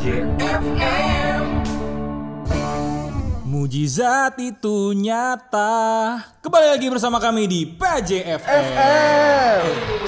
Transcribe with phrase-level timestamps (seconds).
[0.00, 1.19] Magic FM.
[3.60, 6.16] Mujizat itu nyata.
[6.40, 8.64] Kembali lagi bersama kami di PJFM.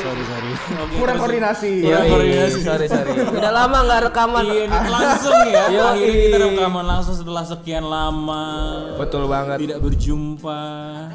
[0.01, 0.51] Sorry sorry.
[0.57, 1.73] Oke, Kurang terus- koordinasi.
[1.85, 2.59] Kurang koordinasi.
[2.65, 3.13] sorry sorry.
[3.13, 4.45] Udah lama nggak rekaman.
[4.49, 5.65] Iya, ini langsung ya.
[5.77, 5.85] Yoi.
[5.85, 8.45] Akhirnya kita rekaman langsung setelah sekian lama.
[8.97, 9.57] Betul banget.
[9.69, 10.61] Tidak berjumpa.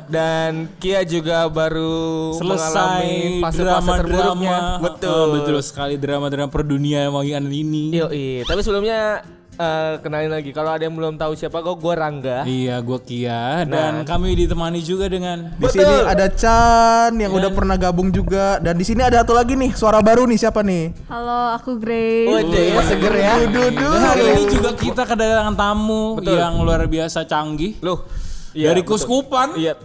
[0.06, 4.60] Dan Kia juga baru Selesai mengalami fase-fase terburuknya.
[4.78, 5.10] Betul.
[5.10, 7.98] Oh, betul sekali drama-drama per dunia yang ini.
[7.98, 8.46] Yoi.
[8.46, 9.26] Tapi sebelumnya
[9.58, 10.54] eh, kenalin lagi.
[10.54, 12.38] Kalau ada yang belum tahu siapa gue, gue Rangga.
[12.46, 17.76] Iya, gua Kia dan kami ditemani juga dengan Di sini ada Chan yang udah pernah
[17.76, 20.94] gabung juga dan di sini ada satu lagi nih suara baru nih siapa nih?
[21.10, 22.30] Halo, aku Grace.
[22.30, 23.34] Wah, ya seger ya.
[23.50, 26.38] Dan hari ini juga kita kedatangan tamu Betul.
[26.38, 28.06] yang luar biasa canggih Loh.
[28.54, 29.76] dari Kuskupan Iya.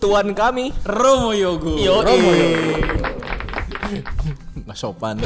[0.00, 0.72] Tuan kami.
[0.80, 1.76] Romo Yogo.
[1.76, 2.00] Yo.
[4.70, 5.18] Nggak sopan.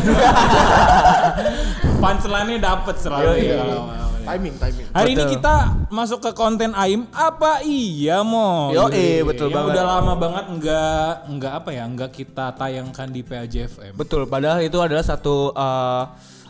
[2.01, 3.61] Punchline-nya dapet selalu ya.
[3.61, 3.93] kalau-
[4.25, 4.87] Timing, timing.
[4.89, 5.35] Hari ini Betul.
[5.37, 5.55] kita
[5.93, 8.73] masuk ke konten AIM apa iya mo?
[8.73, 9.73] Yo, eh, betul Yang banget.
[9.77, 13.93] Udah lama banget nggak nggak apa ya nggak kita tayangkan di PAJFM.
[13.93, 14.25] Betul.
[14.25, 16.03] Padahal itu adalah satu eh,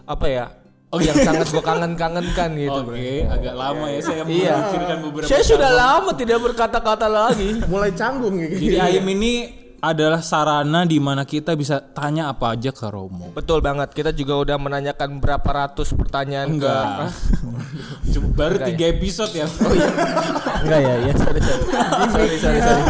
[0.06, 0.46] apa ya?
[0.94, 2.78] yang sangat gue kangen-kangenkan gitu.
[2.86, 3.34] Oke, bro.
[3.34, 4.54] agak lama ya saya Iya.
[4.54, 5.26] memikirkan beberapa.
[5.26, 5.82] Saya sudah tahun.
[5.82, 7.50] lama tidak berkata-kata lagi.
[7.66, 8.54] Mulai canggung gitu.
[8.70, 9.32] Jadi AIM ini
[9.90, 13.34] adalah sarana di mana kita bisa tanya apa aja ke Romo.
[13.36, 13.92] Betul banget.
[13.92, 17.12] Kita juga udah menanyakan berapa ratus pertanyaan Enggak.
[18.12, 19.46] Cuma baru tiga episode ya.
[20.64, 21.62] Enggak ya, ya sorry sorry.
[22.08, 22.82] sorry sorry sorry.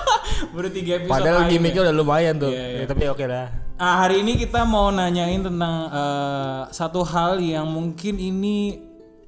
[0.56, 1.12] baru tiga episode.
[1.12, 1.86] Padahal gimmicknya ya.
[1.90, 2.50] udah lumayan tuh.
[2.50, 2.78] Iya, iya.
[2.82, 3.46] Ya, tapi oke lah.
[3.76, 8.85] Ah, hari ini kita mau nanyain tentang eh, satu hal yang mungkin ini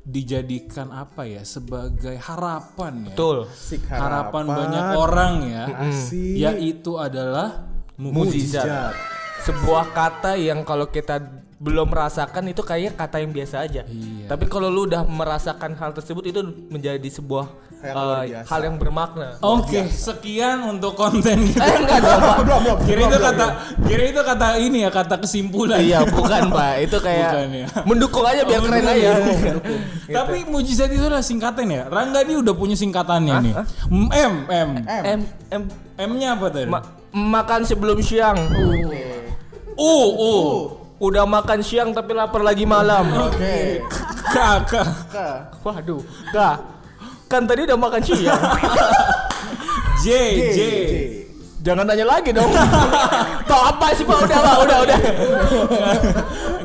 [0.09, 3.15] dijadikan apa ya sebagai harapan ya.
[3.15, 3.45] Betul.
[3.53, 5.65] Sik Harapan banyak orang ya.
[5.85, 6.41] Asik.
[6.41, 7.69] Yaitu adalah
[8.01, 8.97] Mujizat.
[9.45, 13.83] Sebuah kata yang kalau kita belum merasakan itu kayaknya kata yang biasa aja.
[13.83, 14.31] Iya.
[14.31, 16.39] Tapi kalau lu udah merasakan hal tersebut itu
[16.71, 18.47] menjadi sebuah Hal yang biasa.
[18.47, 19.29] hal yang bermakna.
[19.39, 21.59] Oke, sekian untuk konten kita.
[21.61, 22.79] Eh enggak dong, Pak.
[22.83, 23.47] Kira itu kata
[23.85, 25.79] kira itu kata ini ya, kata kesimpulan.
[25.79, 26.73] Iya, bukan, Pak.
[26.87, 27.67] Itu kayak Bukan ya.
[27.83, 29.11] mendukung aja biar Oh, keren aja.
[29.19, 29.81] mendukung.
[30.19, 31.83] Tapi mujizat itu adalah singkatan ya.
[31.87, 33.55] Rangga ini udah punya singkatannya nih.
[33.91, 34.71] M M M.
[34.87, 35.63] M M
[35.99, 36.67] M-nya apa tadi?
[36.67, 38.39] ma- makan sebelum siang.
[39.75, 40.35] U U.
[40.99, 43.07] Udah makan siang tapi lapar lagi malam.
[43.31, 43.87] Oke.
[44.35, 44.37] K
[44.67, 45.17] K.
[45.63, 46.03] Waduh,
[46.35, 46.59] Kak.
[47.31, 48.43] Kan tadi udah makan siang.
[50.03, 50.09] J
[50.55, 50.61] J.
[51.69, 52.49] Jangan nanya lagi dong.
[53.51, 54.25] Tau apa sih Pak?
[54.25, 54.99] Udah Pak, udah udah.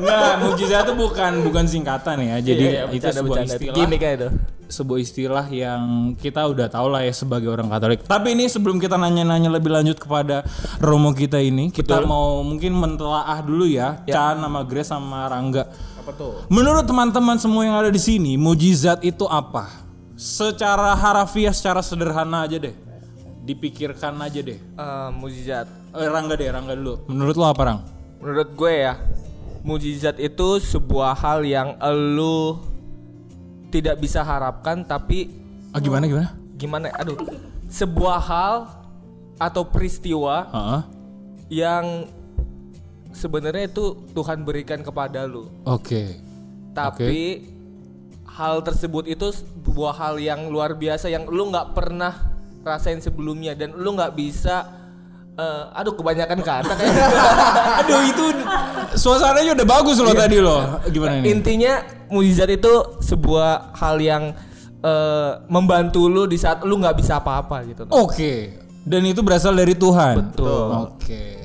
[0.00, 2.36] Enggak, mujizat itu bukan bukan singkatan ya.
[2.40, 3.52] Jadi Iya, itu bercanda, sebuah bercanda.
[3.52, 3.76] istilah.
[3.76, 4.32] Gimik tuh.
[4.64, 5.82] sebuah istilah yang
[6.16, 8.00] kita udah tahu lah ya sebagai orang Katolik.
[8.08, 10.40] Tapi ini sebelum kita nanya-nanya lebih lanjut kepada
[10.80, 15.68] Romo kita ini, kita mau mungkin mentelaah dulu ya, Chan sama Grace sama Rangga.
[16.00, 16.48] Apa tuh?
[16.48, 19.68] Menurut teman-teman semua yang ada di sini, mujizat itu apa?
[20.16, 22.74] Secara harafiah, secara sederhana aja deh.
[23.44, 24.56] Dipikirkan aja deh.
[24.56, 25.68] Eh, mujizat.
[25.92, 27.04] Eh, Rangga deh, Rangga dulu.
[27.06, 27.80] Menurut lo apa, Rang?
[28.18, 28.96] Menurut gue ya,
[29.60, 32.56] mujizat itu sebuah hal yang elu
[33.68, 35.28] tidak bisa harapkan tapi
[35.74, 36.28] Ah, gimana gimana?
[36.54, 36.86] gimana?
[36.94, 37.18] Aduh,
[37.66, 38.54] sebuah hal
[39.36, 40.80] atau peristiwa Heeh.
[41.52, 42.06] yang
[43.10, 45.50] sebenarnya itu Tuhan berikan kepada lu.
[45.66, 46.22] Oke.
[46.70, 47.50] Tapi
[48.24, 52.33] hal tersebut itu sebuah hal yang luar biasa yang lu nggak pernah
[52.64, 54.64] rasain sebelumnya dan lu nggak bisa
[55.36, 56.94] eh, aduh kebanyakan kata kayak
[57.84, 58.24] Aduh itu
[58.96, 60.80] suasananya udah bagus loh tadi loh.
[60.88, 61.30] Gimana nih?
[61.36, 62.72] intinya mujizat itu
[63.04, 64.32] sebuah hal yang
[64.80, 67.84] eh, membantu lu di saat lu nggak bisa apa-apa gitu.
[67.92, 68.64] Oke.
[68.84, 70.32] Dan itu berasal dari Tuhan.
[70.32, 70.68] Betul.
[70.92, 71.43] Oke.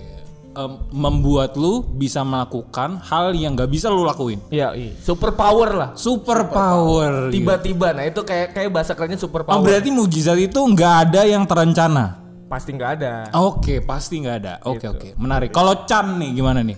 [0.59, 4.43] Em, membuat lu bisa melakukan hal yang gak bisa lu lakuin.
[4.51, 4.91] Ya, iya.
[4.99, 5.89] Super power lah.
[5.95, 7.31] Super power.
[7.31, 7.39] gitu.
[7.39, 9.63] Tiba-tiba, nah itu kayak kayak bahasa kerennya super Oh, power.
[9.63, 12.19] berarti mujizat itu nggak ada yang terencana.
[12.45, 13.13] Pasti nggak ada.
[13.39, 14.53] Oke, pasti nggak ada.
[14.67, 14.91] Oke, Gitu.
[14.91, 15.07] oke.
[15.15, 15.49] Menarik.
[15.49, 16.75] Kalau Chan nih gimana nih?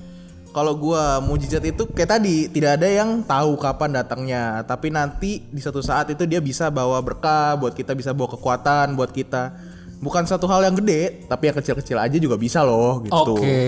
[0.52, 5.58] Kalau gua mujizat itu kayak tadi tidak ada yang tahu kapan datangnya, tapi nanti di
[5.58, 9.71] satu saat itu dia bisa bawa berkah buat kita bisa bawa kekuatan buat kita.
[10.02, 13.38] Bukan satu hal yang gede, tapi yang kecil-kecil aja juga bisa loh gitu.
[13.38, 13.62] Oke.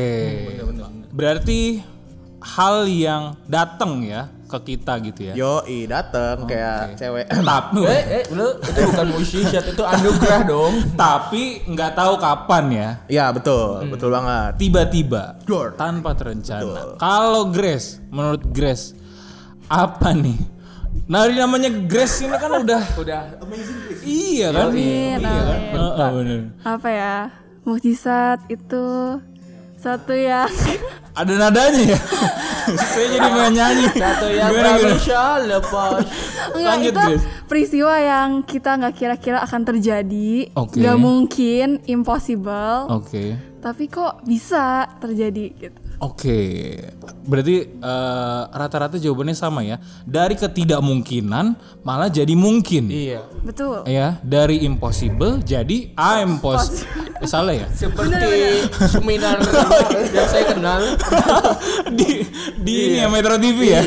[1.14, 1.86] Berarti
[2.42, 5.34] hal yang datang ya ke kita gitu ya.
[5.34, 5.54] Yo,
[5.86, 7.26] dateng kayak cewek.
[7.30, 10.74] Tapi Eh, eh, lu itu bukan mujizat, itu anugerah dong.
[10.94, 12.90] tapi nggak tahu kapan ya.
[13.10, 14.58] ya betul, betul banget.
[14.58, 15.42] Tiba-tiba
[15.74, 16.98] tanpa terencana.
[16.98, 18.94] Kalau Grace, menurut Grace
[19.66, 20.38] apa nih?
[21.04, 23.24] Nah, ini namanya Grace ini kan udah Udah
[24.04, 24.72] iya kan?
[24.72, 25.60] Amin, iya kan?
[25.60, 25.76] amin.
[25.76, 26.40] Heeh, bener.
[26.64, 27.16] Apa ya?
[27.64, 28.86] Mukjizat itu
[29.76, 30.48] satu yang
[31.20, 32.00] Ada nadanya ya.
[32.90, 33.86] Saya jadi pengen nyanyi.
[33.92, 34.96] Satu yang Gimana, gimana?
[34.96, 36.02] bisa lepas.
[36.56, 37.26] Enggak Lanjut, itu Grace.
[37.46, 40.32] peristiwa yang kita nggak kira-kira akan terjadi.
[40.56, 40.80] Oke.
[40.80, 42.88] Nggak mungkin, impossible.
[42.90, 43.36] Oke.
[43.60, 45.83] Tapi kok bisa terjadi gitu.
[46.04, 46.76] Oke,
[47.24, 49.80] berarti eh, rata-rata jawabannya sama ya.
[50.04, 52.92] Dari ketidakmungkinan malah jadi mungkin.
[52.92, 53.24] Iya.
[53.40, 53.88] Betul.
[53.88, 56.84] Ya, dari impossible jadi I'm possible.
[57.24, 57.72] Eh, salah ya?
[57.72, 59.40] Seperti seminar
[60.12, 60.84] yang saya kenal.
[62.00, 62.28] di
[62.60, 63.82] di ini ya Metro TV ya.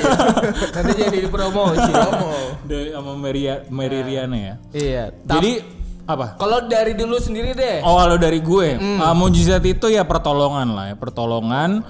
[0.72, 1.92] Nanti jadi promosi.
[2.66, 4.54] Dari sama Maria Mary Riana ya.
[4.74, 5.04] Iya.
[5.22, 5.76] Jadi
[6.06, 6.38] apa?
[6.38, 7.82] Kalau dari dulu sendiri deh.
[7.82, 11.82] Oh, kalau dari gue, uh, mujizat itu ya pertolongan lah ya, pertolongan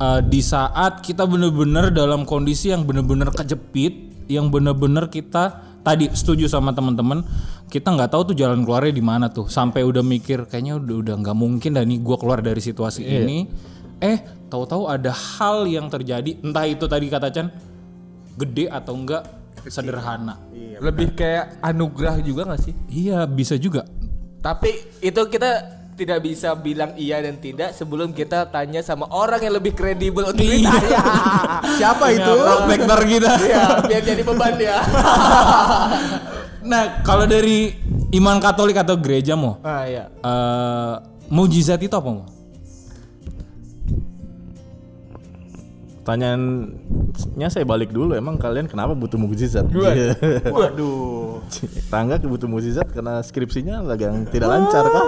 [0.00, 6.48] uh, di saat kita bener-bener dalam kondisi yang bener-bener kejepit, yang bener-bener kita tadi setuju
[6.48, 7.22] sama teman-teman,
[7.68, 11.14] kita nggak tahu tuh jalan keluarnya di mana tuh, sampai udah mikir kayaknya udah udah
[11.20, 13.48] nggak mungkin dah nih gue keluar dari situasi ini,
[14.00, 17.48] eh tahu-tahu ada hal yang terjadi, entah itu tadi kata Chan
[18.36, 19.24] gede atau enggak
[19.68, 20.40] sederhana.
[20.80, 22.72] Lebih kayak anugerah juga gak sih?
[22.88, 23.84] Iya bisa juga.
[24.40, 24.72] Tapi
[25.04, 29.76] itu kita tidak bisa bilang iya dan tidak sebelum kita tanya sama orang yang lebih
[29.76, 30.64] kredibel untuk Iya.
[30.64, 31.00] ditanya.
[31.76, 32.32] Siapa itu?
[32.32, 33.32] Prospektor kita.
[33.38, 34.78] Iya, biar jadi beban ya.
[36.60, 37.72] Nah, kalau dari
[38.12, 40.12] iman Katolik atau gereja mau, Ah iya.
[40.12, 40.92] eh
[41.28, 42.28] mujizat itu apa mau?
[46.00, 49.68] Pertanyaannya saya balik dulu, emang kalian kenapa butuh mukjizat?
[50.48, 51.44] Waduh.
[51.92, 55.04] Rangga butuh mukjizat karena skripsinya lagi yang tidak lancar kah?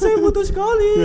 [0.00, 0.92] saya butuh sekali.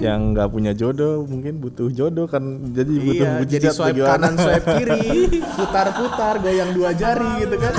[0.00, 2.40] yang nggak punya jodoh mungkin butuh jodoh kan
[2.72, 4.10] jadi butuh Iya, mukjizat jadi swipe bagaimana?
[4.16, 5.00] kanan, swipe kiri,
[5.60, 7.74] putar-putar, goyang dua jari gitu kan.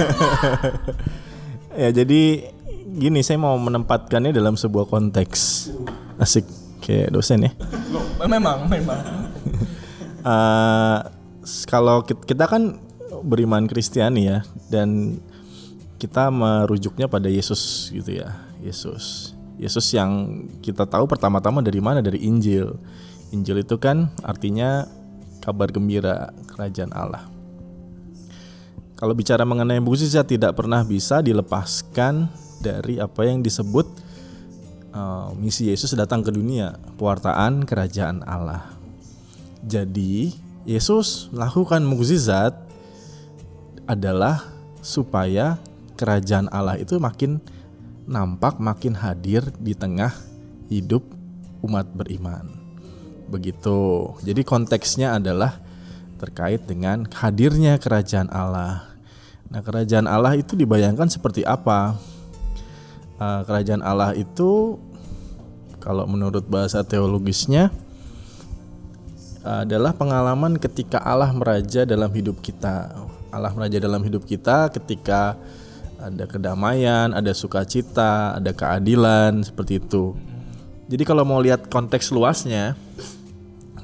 [1.73, 2.21] ya jadi
[2.87, 5.73] gini saya mau menempatkannya dalam sebuah konteks
[6.21, 6.45] asik.
[6.77, 7.51] Kayak dosen ya?
[8.25, 9.01] Memang, memang.
[10.27, 10.99] Eh,
[11.71, 12.75] kalau kit- kita kan
[13.23, 15.15] beriman Kristiani ya dan
[15.95, 19.31] kita merujuknya pada Yesus gitu ya Yesus.
[19.55, 22.03] Yesus yang kita tahu pertama-tama dari mana?
[22.03, 22.75] Dari Injil.
[23.31, 24.85] Injil itu kan artinya
[25.39, 27.23] kabar gembira kerajaan Allah.
[28.97, 32.27] Kalau bicara mengenai mukjizat tidak pernah bisa dilepaskan
[32.61, 33.85] dari apa yang disebut
[34.97, 38.73] uh, misi Yesus datang ke dunia, pewartaan kerajaan Allah.
[39.61, 40.33] Jadi,
[40.65, 42.57] Yesus melakukan mukjizat
[43.85, 44.43] adalah
[44.81, 45.61] supaya
[45.95, 47.39] kerajaan Allah itu makin
[48.09, 50.11] nampak, makin hadir di tengah
[50.67, 51.05] hidup
[51.63, 52.47] umat beriman.
[53.27, 54.11] Begitu.
[54.23, 55.59] Jadi konteksnya adalah
[56.17, 58.87] terkait dengan hadirnya kerajaan Allah.
[59.47, 61.95] Nah, kerajaan Allah itu dibayangkan seperti apa?
[63.17, 64.77] Uh, kerajaan Allah itu
[65.87, 67.71] kalau menurut bahasa teologisnya
[69.39, 72.91] adalah pengalaman ketika Allah meraja dalam hidup kita.
[73.31, 75.39] Allah meraja dalam hidup kita ketika
[75.95, 80.11] ada kedamaian, ada sukacita, ada keadilan seperti itu.
[80.91, 82.75] Jadi kalau mau lihat konteks luasnya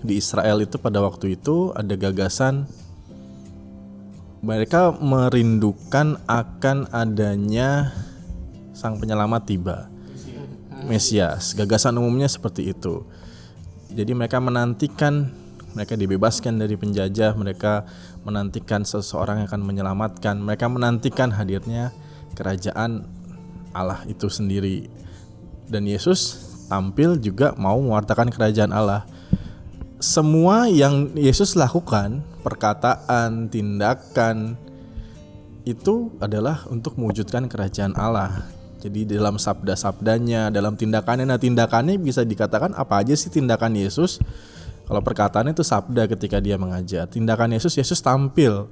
[0.03, 2.67] di Israel itu pada waktu itu ada gagasan
[4.43, 7.95] mereka merindukan akan adanya
[8.75, 9.92] sang penyelamat tiba.
[10.87, 13.07] Mesias, gagasan umumnya seperti itu.
[13.93, 15.31] Jadi mereka menantikan
[15.73, 17.89] mereka dibebaskan dari penjajah, mereka
[18.21, 21.89] menantikan seseorang yang akan menyelamatkan, mereka menantikan hadirnya
[22.37, 23.09] kerajaan
[23.73, 24.87] Allah itu sendiri.
[25.65, 29.09] Dan Yesus tampil juga mau mewartakan kerajaan Allah.
[29.97, 34.59] Semua yang Yesus lakukan, perkataan, tindakan
[35.63, 38.45] itu adalah untuk mewujudkan kerajaan Allah.
[38.83, 44.19] Jadi dalam sabda-sabdanya, dalam tindakannya, nah tindakannya bisa dikatakan apa aja sih tindakan Yesus?
[44.83, 47.07] Kalau perkataannya itu sabda ketika dia mengajar.
[47.07, 48.67] Tindakan Yesus, Yesus tampil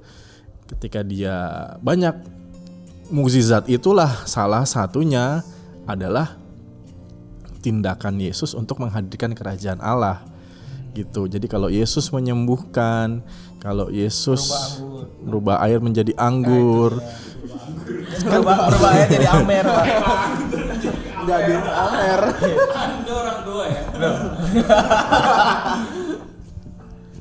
[0.67, 1.35] ketika dia
[1.79, 2.11] banyak
[3.07, 5.43] mukjizat itulah salah satunya
[5.87, 6.35] adalah
[7.63, 10.27] tindakan Yesus untuk menghadirkan kerajaan Allah
[10.91, 11.27] gitu.
[11.31, 13.23] Jadi kalau Yesus menyembuhkan,
[13.63, 14.51] kalau Yesus
[15.23, 16.99] merubah air menjadi anggur,
[18.21, 19.65] Berubah, berubah ya jadi Amer.
[19.65, 19.85] Pak.
[21.21, 22.21] Jadi Amer.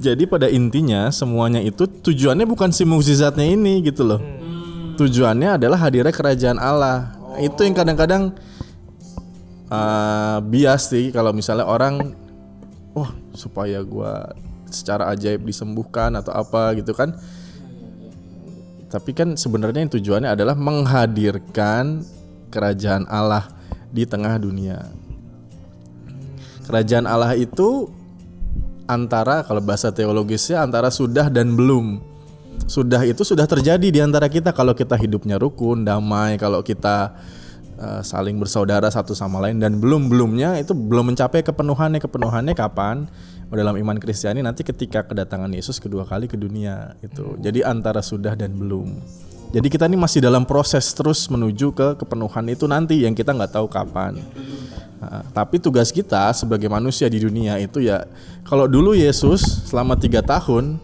[0.00, 4.21] Jadi pada intinya semuanya itu tujuannya bukan si mukjizatnya ini gitu loh.
[4.97, 7.12] Tujuannya adalah hadirnya kerajaan Allah.
[7.37, 8.33] Itu yang kadang-kadang
[9.69, 12.16] uh, bias sih kalau misalnya orang
[12.97, 14.33] wah supaya gua
[14.73, 17.12] secara ajaib disembuhkan atau apa gitu kan.
[18.90, 22.02] Tapi kan sebenarnya yang tujuannya adalah menghadirkan
[22.50, 23.47] kerajaan Allah
[23.94, 24.90] di tengah dunia.
[26.66, 27.87] Kerajaan Allah itu
[28.90, 32.02] antara kalau bahasa teologisnya antara sudah dan belum.
[32.66, 37.14] Sudah itu sudah terjadi di antara kita kalau kita hidupnya rukun, damai, kalau kita
[37.78, 43.06] uh, saling bersaudara satu sama lain dan belum belumnya itu belum mencapai kepenuhannya kepenuhannya kapan?
[43.50, 47.35] Oh, dalam iman Kristiani nanti ketika kedatangan Yesus kedua kali ke dunia itu.
[47.42, 48.95] Jadi antara sudah dan belum.
[49.50, 53.50] Jadi kita ini masih dalam proses terus menuju ke kepenuhan itu nanti yang kita nggak
[53.50, 54.23] tahu kapan.
[55.02, 58.07] Nah, tapi tugas kita sebagai manusia di dunia itu ya
[58.47, 60.78] kalau dulu Yesus selama tiga tahun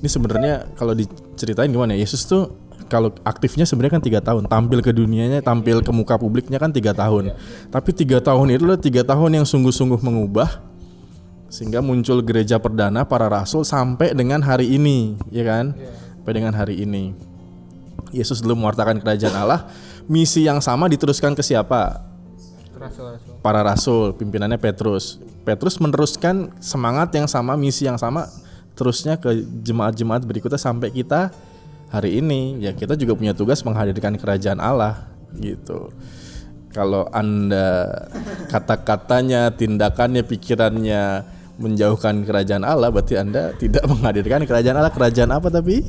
[0.00, 2.56] ini sebenarnya kalau diceritain gimana ya Yesus tuh
[2.88, 6.94] kalau aktifnya sebenarnya kan tiga tahun tampil ke dunianya tampil ke muka publiknya kan tiga
[6.94, 7.34] tahun
[7.74, 10.62] tapi tiga tahun itu adalah tiga tahun yang sungguh-sungguh mengubah
[11.54, 15.70] sehingga muncul gereja perdana para rasul sampai dengan hari ini ya kan?
[16.18, 17.14] Sampai dengan hari ini.
[18.10, 19.70] Yesus dulu mewartakan kerajaan Allah.
[20.10, 22.02] Misi yang sama diteruskan ke siapa?
[23.38, 25.22] Para rasul pimpinannya Petrus.
[25.46, 28.26] Petrus meneruskan semangat yang sama misi yang sama
[28.74, 31.30] terusnya ke jemaat-jemaat berikutnya sampai kita
[31.86, 32.58] hari ini.
[32.66, 35.06] Ya kita juga punya tugas menghadirkan kerajaan Allah
[35.38, 35.94] gitu.
[36.74, 37.86] Kalau anda
[38.50, 44.94] kata-katanya tindakannya pikirannya menjauhkan kerajaan Allah berarti anda tidak menghadirkan kerajaan Allah.
[44.94, 45.86] Kerajaan apa tapi?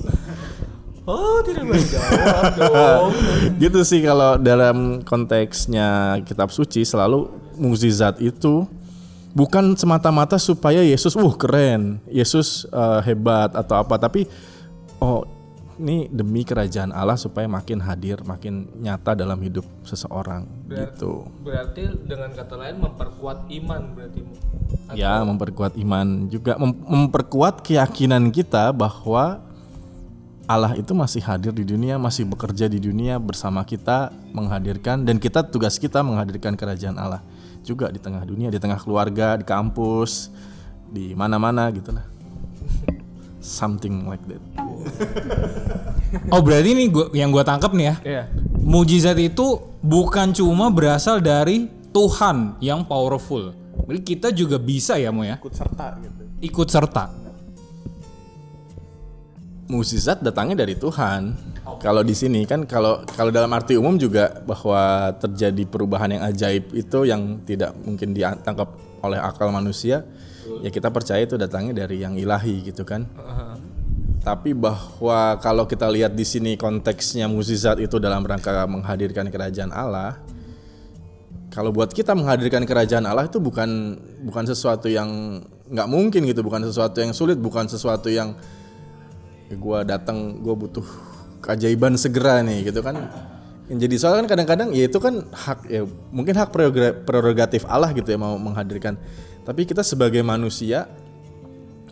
[1.05, 3.13] Oh, tidak menjawab dong.
[3.61, 7.29] gitu sih kalau dalam konteksnya kitab suci selalu
[7.61, 8.65] mukjizat itu
[9.37, 14.25] bukan semata-mata supaya Yesus uh keren, Yesus eh, hebat atau apa tapi
[14.97, 15.34] oh
[15.75, 21.27] ini demi kerajaan Allah supaya makin hadir, makin nyata dalam hidup seseorang gitu.
[21.43, 24.21] Berarti dengan kata lain memperkuat iman berarti.
[24.95, 29.43] Ya, memperkuat iman juga mem- memperkuat keyakinan kita bahwa
[30.45, 35.41] Allah itu masih hadir di dunia, masih bekerja di dunia bersama kita menghadirkan dan kita
[35.41, 37.25] tugas kita menghadirkan kerajaan Allah
[37.65, 40.29] juga di tengah dunia, di tengah keluarga, di kampus,
[40.85, 42.05] di mana-mana gitu lah.
[43.41, 44.64] Something like that.
[46.31, 47.95] Oh berarti ini gua, yang gua tangkap nih ya.
[48.01, 48.23] Iya.
[48.63, 53.51] Mujizat itu bukan cuma berasal dari Tuhan yang powerful.
[53.85, 56.21] Jadi kita juga bisa ya Mo ya ikut serta gitu.
[56.41, 57.05] ikut serta.
[59.65, 61.33] Mukjizat datangnya dari Tuhan.
[61.81, 66.69] Kalau di sini kan kalau kalau dalam arti umum juga bahwa terjadi perubahan yang ajaib
[66.77, 68.69] itu yang tidak mungkin ditangkap
[69.01, 70.05] oleh akal manusia,
[70.61, 73.09] ya kita percaya itu datangnya dari yang ilahi gitu kan.
[74.25, 80.17] Tapi bahwa kalau kita lihat di sini konteksnya mukjizat itu dalam rangka menghadirkan kerajaan Allah,
[81.53, 83.93] kalau buat kita menghadirkan kerajaan Allah itu bukan
[84.25, 85.39] bukan sesuatu yang
[85.69, 88.33] nggak mungkin gitu, bukan sesuatu yang sulit, bukan sesuatu yang
[89.45, 90.87] ya gue datang gue butuh
[91.45, 92.97] keajaiban segera nih gitu kan.
[93.69, 97.93] Yang jadi soal kan kadang-kadang ya itu kan hak ya mungkin hak preroga- prerogatif Allah
[97.93, 98.97] gitu ya mau menghadirkan.
[99.45, 100.89] Tapi kita sebagai manusia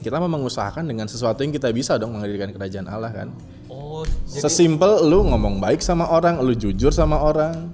[0.03, 3.27] kita mau mengusahakan dengan sesuatu yang kita bisa dong menghadirkan kerajaan Allah kan
[3.65, 7.71] Oh, jadi sesimpel lu ngomong baik sama orang lu jujur sama orang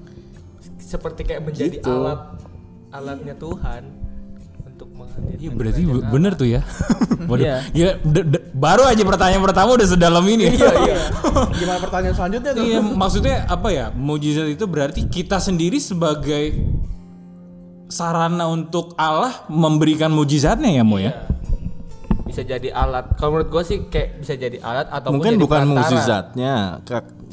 [0.79, 1.85] seperti kayak menjadi Gitu.
[1.85, 2.39] alat
[2.89, 3.83] alatnya Tuhan
[4.63, 5.37] untuk menghadirkan.
[5.37, 6.61] Iya berarti bener tuh ya.
[7.29, 7.57] Waduh, Iya.
[7.75, 7.89] ya
[8.49, 10.49] baru aja pertanyaan pertama udah sedalam ini.
[10.49, 10.97] Iya iya.
[11.59, 12.63] Gimana pertanyaan selanjutnya tuh?
[12.63, 13.85] Iya, maksudnya apa ya?
[13.91, 16.57] Mujizat itu berarti kita sendiri sebagai
[17.89, 21.13] sarana untuk Allah memberikan mujizatnya ya, Mo ya?
[22.29, 23.17] Bisa jadi alat.
[23.17, 25.73] Kalau menurut gue sih kayak bisa jadi alat atau mungkin jadi bukan perantara.
[25.81, 26.53] mukjizatnya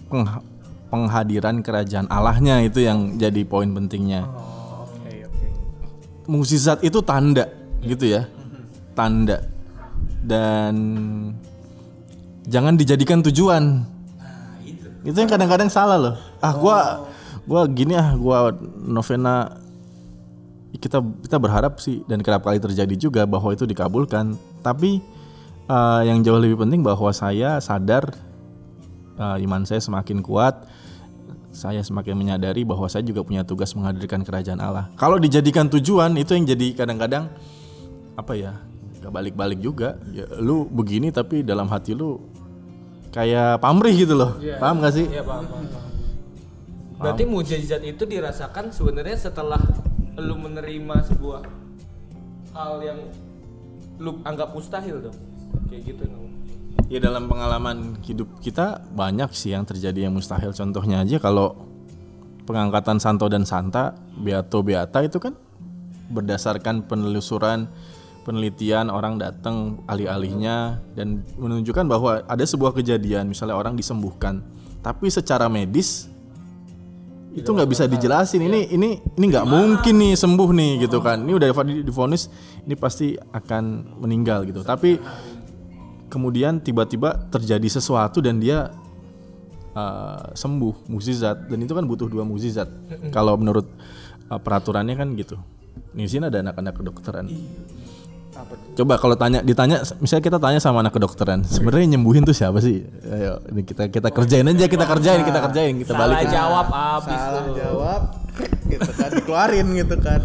[0.08, 0.44] peng-
[0.86, 5.46] penghadiran kerajaan Allahnya itu yang jadi poin pentingnya Oke oke.
[6.30, 7.50] mukjizat itu tanda
[7.82, 8.30] gitu ya
[8.94, 9.42] tanda
[10.22, 10.74] dan
[12.46, 13.82] jangan dijadikan tujuan
[15.02, 16.78] itu yang kadang-kadang salah loh ah gua
[17.44, 19.58] gua gini ah gua novena
[20.76, 25.00] kita kita berharap sih dan kerap kali terjadi juga bahwa itu dikabulkan tapi
[25.66, 28.12] eh, yang jauh lebih penting bahwa saya sadar
[29.18, 30.68] eh, iman saya semakin kuat
[31.56, 34.92] saya semakin menyadari bahwa saya juga punya tugas menghadirkan kerajaan Allah.
[35.00, 37.32] Kalau dijadikan tujuan itu yang jadi kadang-kadang
[38.12, 38.60] apa ya?
[39.00, 39.96] Gak balik-balik juga.
[40.12, 42.20] Ya, lu begini tapi dalam hati lu
[43.08, 44.36] kayak pamrih gitu loh.
[44.60, 45.08] Paham gak sih?
[45.08, 45.84] Iya paham, paham, paham.
[46.96, 49.60] Berarti mujizat itu dirasakan sebenarnya setelah
[50.16, 51.44] lu menerima sebuah
[52.56, 53.00] hal yang
[54.00, 55.18] lu anggap mustahil dong.
[55.68, 56.32] Kayak gitu dong.
[56.86, 60.54] Ya dalam pengalaman hidup kita banyak sih yang terjadi yang mustahil.
[60.54, 61.66] Contohnya aja kalau
[62.46, 65.34] pengangkatan Santo dan Santa, Beato Beata itu kan
[66.06, 67.66] berdasarkan penelusuran,
[68.22, 74.46] penelitian orang datang alih-alihnya dan menunjukkan bahwa ada sebuah kejadian misalnya orang disembuhkan,
[74.86, 76.06] tapi secara medis
[77.36, 78.40] itu nggak bisa dijelasin.
[78.40, 81.20] Ini ini ini nggak mungkin nih sembuh nih gitu kan.
[81.20, 82.32] Ini udah di- divonis
[82.64, 84.64] ini pasti akan meninggal gitu.
[84.64, 84.96] Tapi
[86.08, 88.72] kemudian tiba-tiba terjadi sesuatu dan dia
[89.76, 91.52] uh, sembuh mukjizat.
[91.52, 92.66] Dan itu kan butuh dua mukjizat.
[93.12, 93.68] Kalau menurut
[94.32, 95.36] uh, peraturannya kan gitu.
[95.92, 97.28] Di sini ada anak-anak kedokteran
[98.74, 102.84] coba kalau tanya ditanya misalnya kita tanya sama anak kedokteran sebenarnya nyembuhin tuh siapa sih
[103.06, 107.16] ayo ini kita kita kerjain aja kita kerjain kita kerjain kita Salah balikin jawab abis
[107.18, 107.52] Salah lu.
[107.54, 108.00] jawab
[108.66, 110.22] gitu kan dikeluarin gitu kan.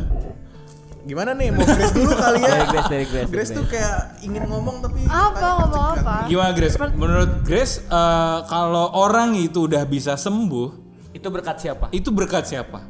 [1.02, 2.52] Gimana nih mau Grace dulu kali ya?
[2.52, 6.16] Dari Grace, dari Grace, Grace tuh kayak ingin ngomong tapi Apa ngomong apa?
[6.30, 6.78] Gimana Grace?
[6.78, 10.70] Menurut Grace eh, kalau orang itu udah bisa sembuh,
[11.12, 11.90] Itu berkat siapa?
[11.90, 12.86] itu berkat siapa?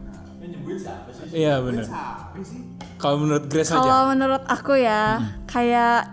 [1.32, 1.88] Iya benar.
[3.02, 3.82] Kalau menurut Grace aja.
[3.82, 5.18] Kalau menurut aku ya,
[5.50, 6.06] kayak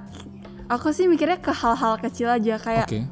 [0.67, 3.05] aku sih mikirnya ke hal-hal kecil aja kayak Oke.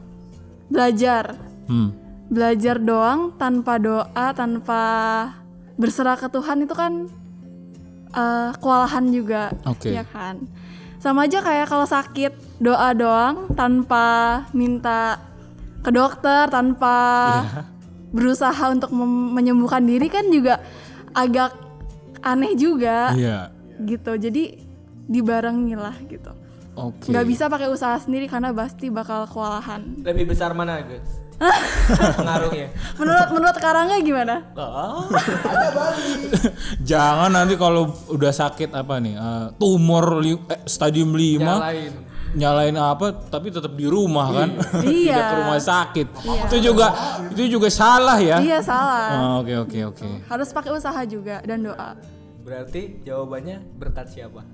[0.73, 1.37] belajar.
[1.69, 1.93] Hmm.
[2.27, 4.83] Belajar doang tanpa doa, tanpa
[5.77, 7.07] berserah ke Tuhan itu kan
[8.11, 9.93] eh, kewalahan juga, Oke.
[9.93, 10.41] ya kan?
[10.97, 15.21] Sama aja kayak kalau sakit doa doang tanpa minta
[15.85, 16.97] ke dokter, tanpa
[17.45, 17.63] Iya.
[18.11, 18.91] berusaha untuk
[19.37, 20.65] menyembuhkan diri kan juga
[21.13, 21.53] agak
[22.25, 23.53] aneh juga Iya.
[23.79, 24.13] Gitu.
[24.17, 24.63] Jadi
[25.07, 26.33] dibarengi lah gitu.
[26.77, 27.09] Oke.
[27.09, 29.97] nggak bisa pakai usaha sendiri karena pasti bakal kewalahan.
[30.05, 31.09] Lebih besar mana guys?
[32.21, 32.69] Pengaruhnya.
[32.97, 34.45] menurut menurut Karangga gimana?
[34.53, 35.09] Oh.
[36.91, 41.93] Jangan nanti kalau udah sakit apa nih eh, tumor li- eh, stadium 5 Nyalain.
[42.37, 44.49] nyalain apa tapi tetap di rumah kan?
[44.81, 45.17] Iya.
[45.17, 46.07] tidak ke rumah sakit.
[46.45, 46.87] Itu juga
[47.33, 48.37] itu juga salah ya?
[48.37, 49.09] Iya salah.
[49.17, 50.09] Oh, oke oke oke.
[50.29, 51.97] Harus pakai usaha juga dan doa
[52.47, 54.47] Berarti jawabannya berkat siapa?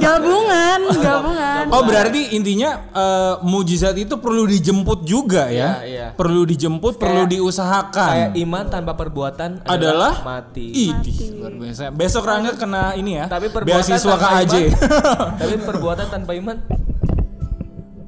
[0.00, 6.06] gabungan gabungan oh berarti intinya eh, mujizat itu perlu dijemput juga ya Iya, iya.
[6.16, 10.88] perlu dijemput perlu Kayak diusahakan iman tanpa perbuatan adalah mati.
[10.88, 11.92] Idih, luar biasa.
[11.92, 13.28] Besok Rangga kena ini ya.
[13.28, 14.54] Tapi perbuatan beasiswa tanpa KAJ.
[14.56, 14.72] iman-
[15.40, 16.56] Tapi perbuatan tanpa iman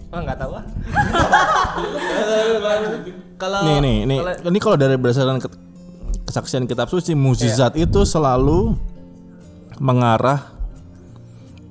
[0.09, 0.65] Ah nggak tahu ah.
[3.37, 5.61] Kalau nih nih nih ini kalau dari berdasarkan ke-
[6.33, 8.73] kesaksian kitab suci mukjizat itu selalu
[9.77, 10.49] mengarah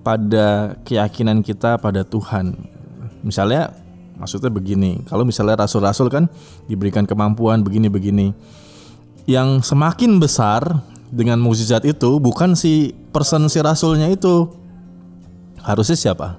[0.05, 2.53] pada keyakinan kita pada Tuhan.
[3.25, 3.73] Misalnya
[4.21, 6.29] maksudnya begini kalau misalnya rasul-rasul kan
[6.69, 8.37] diberikan kemampuan begini-begini
[9.25, 10.61] yang semakin besar
[11.09, 14.45] dengan mukjizat itu bukan si person si rasulnya itu.
[15.65, 16.37] Harusnya siapa?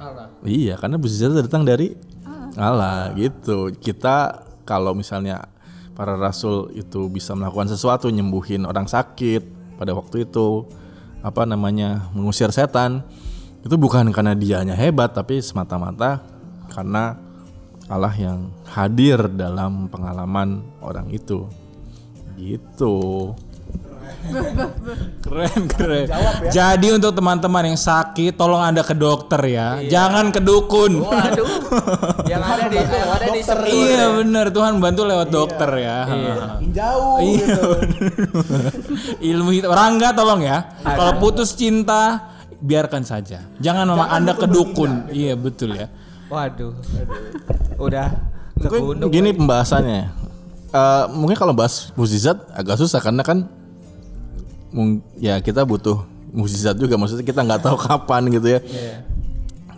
[0.00, 0.32] Allah.
[0.40, 1.92] Iya, karena mukjizat datang dari
[2.56, 3.68] Allah gitu.
[3.76, 5.59] Kita kalau misalnya
[6.00, 9.44] para rasul itu bisa melakukan sesuatu nyembuhin orang sakit
[9.76, 10.64] pada waktu itu
[11.20, 13.04] apa namanya mengusir setan.
[13.60, 16.24] Itu bukan karena dianya hebat tapi semata-mata
[16.72, 17.20] karena
[17.84, 21.44] Allah yang hadir dalam pengalaman orang itu.
[22.40, 22.96] Gitu
[25.24, 26.06] Keren keren.
[26.50, 29.78] Jadi untuk teman-teman yang sakit tolong Anda ke dokter ya.
[29.82, 31.02] Jangan ke dukun.
[31.02, 31.46] Waduh.
[32.26, 33.40] yang ada di yang ada di.
[33.70, 35.98] Iya benar Tuhan bantu lewat dokter ya.
[36.06, 37.46] Makin jauh Iya.
[37.46, 37.62] gitu.
[39.34, 39.70] Ilmu hitam.
[39.70, 40.58] Rangga tolong ya.
[40.82, 43.46] Kalau putus cinta biarkan saja.
[43.62, 45.10] Jangan mama Anda ke dukun.
[45.10, 45.86] Iya betul ya.
[46.30, 46.74] Waduh.
[47.78, 48.08] Udah
[48.58, 50.02] ke Mungkin gini pembahasannya.
[50.70, 53.50] Eh, mungkin kalau bahas mukjizat agak susah karena kan
[55.18, 58.60] ya kita butuh mukjizat juga maksudnya kita nggak tahu kapan gitu ya.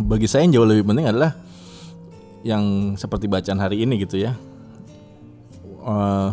[0.00, 1.37] Bagi saya yang jauh lebih penting adalah
[2.42, 4.35] yang seperti bacaan hari ini gitu ya.
[5.83, 6.31] Eh,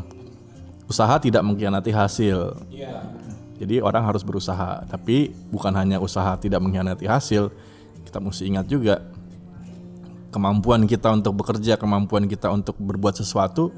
[0.90, 2.58] usaha tidak mengkhianati hasil.
[3.60, 7.52] Jadi orang harus berusaha, tapi bukan hanya usaha tidak mengkhianati hasil.
[8.08, 9.04] Kita mesti ingat juga
[10.32, 13.74] kemampuan kita untuk bekerja, kemampuan kita untuk berbuat sesuatu,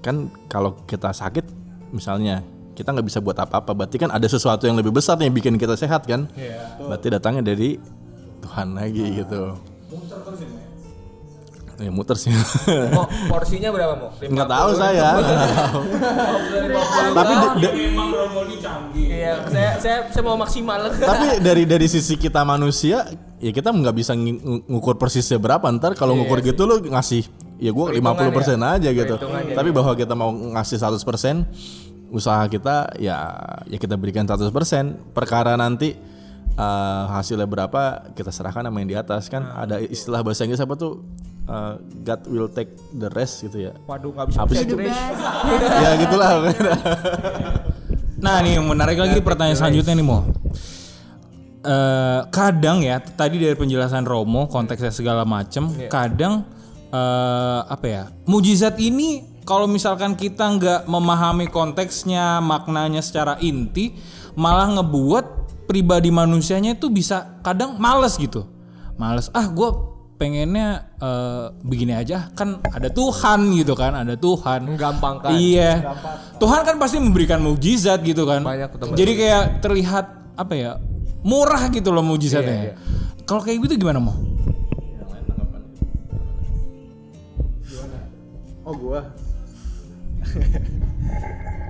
[0.00, 1.44] kan kalau kita sakit,
[1.92, 2.40] misalnya
[2.80, 5.76] kita nggak bisa buat apa-apa, berarti kan ada sesuatu yang lebih besar yang bikin kita
[5.76, 6.24] sehat kan?
[6.80, 7.76] Berarti datangnya dari
[8.40, 9.52] Tuhan lagi gitu.
[11.78, 12.28] Ya muter sih.
[12.92, 14.12] Mau porsinya berapa mau?
[14.12, 15.08] Nggak tahu saya.
[17.10, 17.74] Tapi de- de-
[18.92, 20.92] Iya, saya saya saya mau maksimal.
[21.10, 25.64] tapi dari dari sisi kita manusia, ya kita nggak bisa ng- ng- ngukur persisnya berapa.
[25.70, 27.24] Ntar kalau ngukur gitu lu ngasih,
[27.56, 28.04] ya gue 50%
[28.60, 29.14] aja gitu.
[29.54, 31.48] Tapi bahwa kita mau ngasih 100%,
[32.10, 33.34] usaha kita ya
[33.66, 34.50] ya kita berikan 100%.
[35.14, 35.94] Perkara nanti
[36.54, 39.46] eh, hasilnya berapa kita serahkan sama yang di atas kan.
[39.46, 41.02] Ada istilah bahasa Inggris apa tuh?
[41.50, 41.74] eh,
[42.06, 43.72] God will take the rest gitu ya.
[43.86, 44.38] Waduh, nggak bisa.
[44.46, 44.66] Apa sih?
[44.66, 44.76] The
[45.82, 46.30] ya gitulah.
[48.20, 50.28] Nah nih menarik lagi pertanyaan selanjutnya nih Mo.
[51.60, 56.44] Eh, kadang ya tadi dari penjelasan Romo konteksnya segala macem kadang
[56.88, 63.96] eh, apa ya mujizat ini kalau misalkan kita nggak memahami konteksnya, maknanya secara inti,
[64.36, 65.24] malah ngebuat
[65.66, 68.46] pribadi manusianya itu bisa kadang males gitu.
[69.00, 69.70] Males, ah gue
[70.20, 74.68] pengennya eh, begini aja kan ada Tuhan gitu kan ada Tuhan.
[74.68, 75.32] Menggampangkan.
[75.32, 75.96] iya.
[76.36, 78.44] Tuhan kan pasti memberikan mukjizat gitu kan.
[78.44, 80.72] Banyak jadi kayak terlihat apa ya
[81.20, 82.74] murah gitu loh mukjizatnya Iya, iya.
[83.28, 84.16] kalau kayak gitu gimana mau
[88.64, 89.12] Oh gua.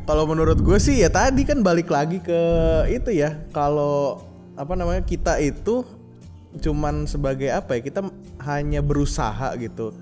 [0.09, 2.41] Kalau menurut gue sih ya tadi kan balik lagi ke
[2.91, 3.39] itu ya.
[3.55, 4.27] Kalau
[4.59, 5.87] apa namanya kita itu
[6.59, 7.81] cuman sebagai apa ya?
[7.87, 8.01] Kita
[8.43, 9.95] hanya berusaha gitu.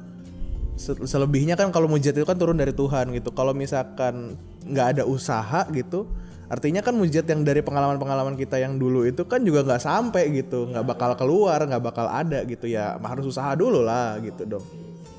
[0.80, 3.36] Se- Selebihnya kan kalau mujizat itu kan turun dari Tuhan gitu.
[3.36, 6.08] Kalau misalkan nggak ada usaha gitu,
[6.48, 10.72] artinya kan mujizat yang dari pengalaman-pengalaman kita yang dulu itu kan juga nggak sampai gitu,
[10.72, 12.96] nggak bakal keluar, nggak bakal ada gitu ya.
[12.96, 14.64] Harus usaha dulu lah gitu dong.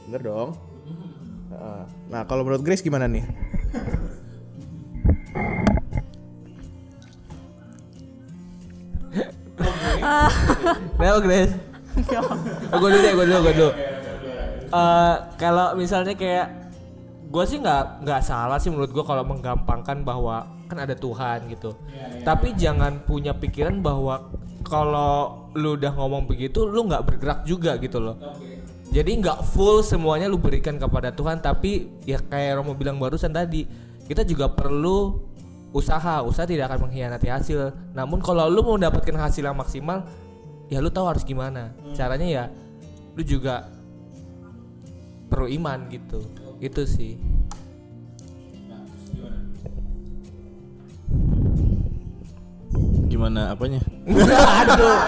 [0.10, 0.68] Bener dong.
[2.10, 3.24] Nah, kalau menurut Grace gimana nih?
[10.98, 11.54] Kenapa Grace?
[12.72, 13.72] oh, gue dulu deh, gue dulu, gue dulu.
[14.69, 16.48] Eh, kalau misalnya kayak
[17.30, 21.74] gue sih nggak nggak salah sih menurut gue kalau menggampangkan bahwa kan ada Tuhan gitu.
[22.22, 24.30] Tapi jangan punya pikiran bahwa
[24.62, 28.17] kalau lu udah ngomong begitu, lu nggak bergerak juga gitu loh.
[28.89, 33.69] Jadi nggak full semuanya lu berikan kepada Tuhan, tapi ya kayak Romo bilang barusan tadi,
[34.10, 35.21] kita juga perlu
[35.69, 36.25] usaha.
[36.25, 37.69] Usaha tidak akan mengkhianati hasil.
[37.93, 40.10] Namun kalau lu mau mendapatkan hasil yang maksimal,
[40.73, 41.69] ya lu tahu harus gimana.
[41.93, 42.43] Caranya ya
[43.13, 43.69] lu juga
[45.30, 46.25] perlu iman gitu.
[46.58, 47.21] Itu sih.
[53.19, 53.84] Gimana apanya?
[54.63, 54.99] Aduh.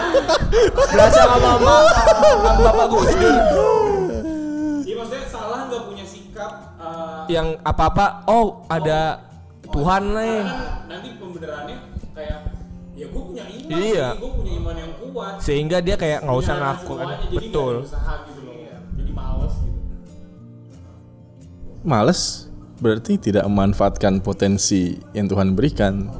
[0.91, 3.36] Berasa sama mama sama Bapak Gus Dur.
[4.84, 9.24] Iya maksudnya salah nggak punya sikap eh, Yang apa-apa oh ada
[9.63, 10.43] Tuhan nih.
[10.91, 11.76] nanti pembenarannya
[12.12, 12.39] kayak
[12.91, 14.08] ya gue punya iman Iya.
[14.19, 17.08] gue punya iman yang kuat Sehingga dia kayak nggak usah ngaku kan.
[17.32, 17.74] Betul.
[17.88, 18.56] usaha gitu loh
[18.91, 19.80] jadi males gitu
[21.82, 22.21] Males
[22.76, 26.12] berarti tidak memanfaatkan potensi yang Tuhan berikan.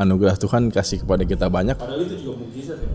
[0.00, 1.76] Anugerah Tuhan kasih kepada kita banyak.
[1.76, 2.90] padahal itu juga mukjizat ya.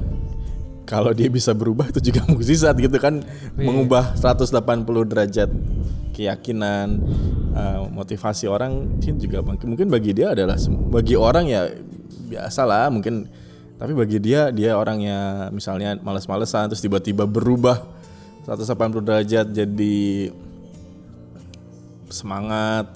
[0.87, 3.21] Kalau dia bisa berubah itu juga mukjizat gitu kan,
[3.59, 5.49] mengubah 180 derajat
[6.15, 6.97] keyakinan,
[7.53, 10.57] eh, motivasi orang itu juga mungkin mungkin bagi dia adalah
[10.89, 11.69] bagi orang ya
[12.31, 13.27] biasa lah mungkin.
[13.77, 17.85] Tapi bagi dia dia orangnya misalnya males-malesan terus tiba-tiba berubah
[18.49, 20.33] 180 derajat jadi
[22.09, 22.89] semangat,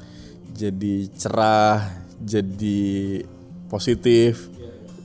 [0.55, 1.85] jadi cerah,
[2.23, 3.21] jadi
[3.71, 4.51] positif.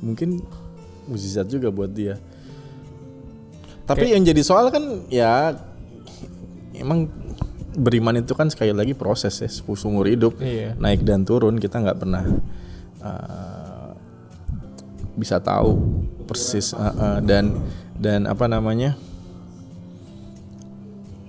[0.03, 0.43] Mungkin
[1.07, 2.19] mukjizat juga buat dia.
[3.87, 5.55] Tapi yang jadi soal kan ya
[6.75, 7.07] emang
[7.77, 10.73] beriman itu kan sekali lagi proses ya seumur hidup Iya.
[10.81, 12.25] naik dan turun kita nggak pernah
[13.05, 13.93] uh,
[15.13, 15.77] bisa tahu
[16.25, 17.53] persis uh, uh, dan
[18.01, 18.97] dan apa namanya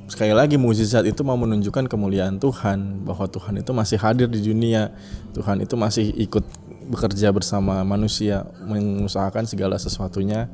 [0.08, 4.95] sekali lagi mukjizat itu mau menunjukkan kemuliaan Tuhan bahwa Tuhan itu masih hadir di dunia
[5.36, 6.47] Tuhan itu masih ikut
[6.88, 10.47] bekerja bersama manusia mengusahakan segala sesuatunya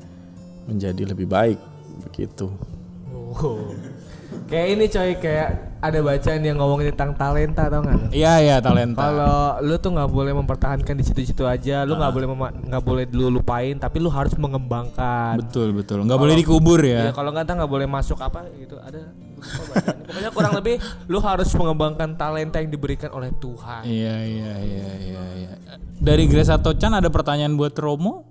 [0.66, 1.60] menjadi lebih baik
[2.04, 2.50] begitu
[3.34, 3.74] Oh.
[4.46, 8.14] Kayak ini coy kayak ada bacaan yang ngomongin tentang talenta tau nggak?
[8.14, 12.28] iya iya talenta Kalau lu tuh nggak boleh mempertahankan di situ-situ aja, lu nggak boleh
[12.28, 15.38] mema- nggak boleh dulu lupain, tapi lu harus mengembangkan.
[15.40, 18.78] betul betul nggak boleh dikubur Ya, ya kalau nggak ntar nggak boleh masuk apa gitu
[18.78, 19.02] ada
[20.04, 20.76] pokoknya kurang lebih
[21.06, 23.82] lu harus mengembangkan talenta yang diberikan oleh Tuhan.
[23.84, 25.52] iya iya iya iya iya
[25.96, 28.28] dari Grace atau Chan ada pertanyaan buat Romo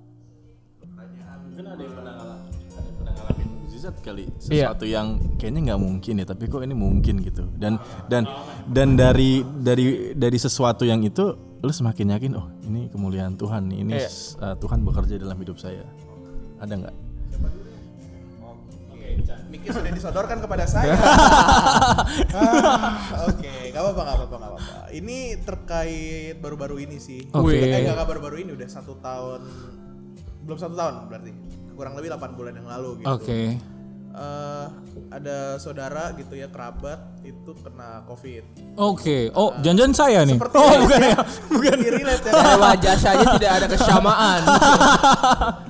[1.43, 4.37] mungkin ada yang pernah ngalamin ada yang pernah ngalamin mukjizat kali Iya.
[4.69, 8.23] sesuatu yang kayaknya nggak mungkin ya tapi kok ini mungkin gitu dan dan
[8.67, 11.25] dan dari dari dari sesuatu yang itu
[11.59, 14.09] lu semakin yakin oh ini kemuliaan Tuhan ini Iya.
[14.41, 15.87] uh, Tuhan bekerja dalam hidup saya
[16.59, 16.95] ada nggak
[19.53, 20.97] Miki sudah disodorkan kepada saya.
[22.33, 24.75] Ah, Oke, nggak apa-apa, nggak apa-apa, apa-apa.
[24.93, 27.29] Ini terkait baru-baru ini sih.
[27.33, 27.57] Oke.
[27.57, 29.41] Eh, nggak nggak baru-baru ini udah satu tahun,
[30.45, 31.31] belum satu tahun berarti.
[31.73, 33.09] Kurang lebih 8 bulan yang lalu gitu.
[33.09, 33.41] oke
[34.13, 34.67] Eh,
[35.09, 38.45] ada saudara gitu ya kerabat itu kena covid.
[38.75, 41.17] oke oh jangan saya nih Seperti oh bukan ya
[41.53, 42.33] bukan Di relate ya.
[42.57, 44.41] Wajah saja tidak ada kesamaan.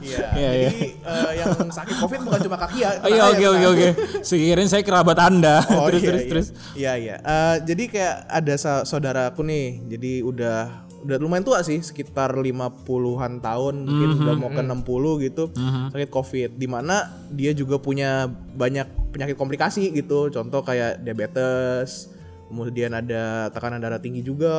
[0.02, 0.20] Iya.
[0.32, 2.90] Iya, Jadi eh, yang sakit covid bukan cuma kaki ya.
[2.98, 3.88] Oh, iya oke oke oke
[4.20, 6.30] sekirain saya kerabat anda Oh terus iya, terus iya.
[6.30, 7.16] terus Iya iya.
[7.18, 9.66] Eh, jadi kayak ada sa- saudaraku nih.
[9.86, 15.18] Jadi udah udah lumayan tua sih, sekitar 50-an tahun, mungkin Mhm, udah mau ke 60
[15.18, 15.50] gitu.
[15.90, 16.50] Sakit Covid.
[16.56, 20.30] Di mana dia juga punya banyak penyakit komplikasi gitu.
[20.30, 22.08] Contoh kayak diabetes,
[22.46, 24.54] kemudian ada tekanan darah tinggi juga,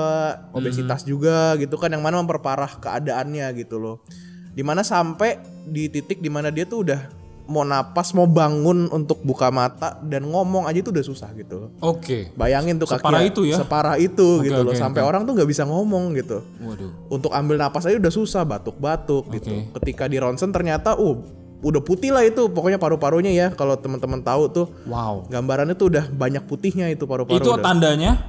[0.51, 4.01] obesitas juga gitu kan yang mana memperparah keadaannya gitu loh.
[4.53, 9.19] Di mana sampai di titik di mana dia tuh udah mau napas, mau bangun untuk
[9.19, 11.69] buka mata dan ngomong aja itu udah susah gitu loh.
[11.79, 12.31] Oke.
[12.33, 13.57] Bayangin tuh Separah kakinya itu ya?
[13.59, 15.09] Separah itu Oke, gitu loh oke, sampai oke.
[15.09, 16.39] orang tuh nggak bisa ngomong gitu.
[16.57, 16.91] Waduh.
[17.09, 19.51] Untuk ambil napas aja udah susah, batuk-batuk gitu.
[19.51, 19.75] Oke.
[19.77, 21.15] Ketika di ronsen ternyata uh
[21.59, 25.23] udah putih lah itu pokoknya paru-parunya ya kalau teman-teman tahu tuh Wow.
[25.31, 28.19] gambarannya tuh udah banyak putihnya itu paru-paru Itu udah, tandanya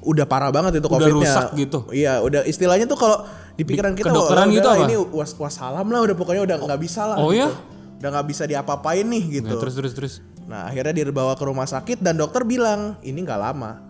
[0.00, 1.78] udah parah banget itu Udah covidnya rusak gitu?
[1.92, 4.88] iya udah istilahnya tuh kalau di pikiran kita kedokteran wah, gitu udah apa?
[4.88, 7.44] ini was wassalam lah udah pokoknya udah nggak bisa lah Oh gitu.
[7.44, 7.48] ya?
[7.98, 10.14] Udah nggak bisa diapa-apain nih gitu Nah, terus terus terus.
[10.46, 13.82] Nah akhirnya dibawa ke rumah sakit dan dokter bilang ini nggak lama.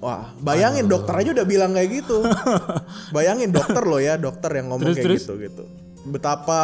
[0.00, 2.24] Wah bayangin dokter aja udah bilang kayak gitu.
[3.16, 5.22] bayangin dokter loh ya dokter yang ngomong Terus, kayak terus?
[5.28, 5.64] gitu gitu.
[6.00, 6.60] Betapa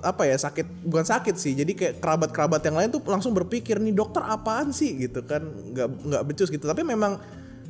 [0.00, 3.92] apa ya sakit bukan sakit sih jadi kayak kerabat-kerabat yang lain tuh langsung berpikir nih
[3.92, 7.20] dokter apaan sih gitu kan nggak nggak becus gitu tapi memang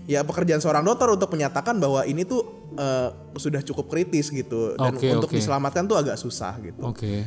[0.07, 4.95] ya pekerjaan seorang dokter untuk menyatakan bahwa ini tuh eh, sudah cukup kritis gitu dan
[4.95, 5.37] Oke, untuk oke.
[5.39, 6.87] diselamatkan tuh agak susah gitu.
[6.87, 7.27] Oke.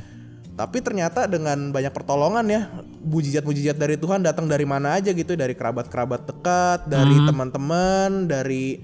[0.53, 2.61] Tapi ternyata dengan banyak pertolongan ya,
[3.01, 7.27] mujizat-mujizat dari Tuhan datang dari mana aja gitu, dari kerabat-kerabat dekat, dari Hmm.
[7.29, 8.77] teman-teman, dari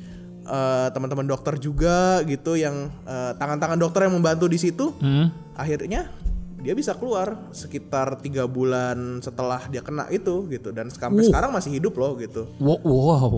[0.49, 4.97] eh, teman-teman dokter juga gitu yang eh, tangan-tangan dokter yang membantu di situ.
[4.97, 5.29] Hmm.
[5.53, 6.09] Akhirnya
[6.59, 11.71] dia bisa keluar sekitar tiga bulan setelah dia kena itu gitu dan sampai sekarang masih
[11.77, 12.49] hidup loh gitu.
[12.59, 12.81] Wow.
[12.81, 13.31] wow.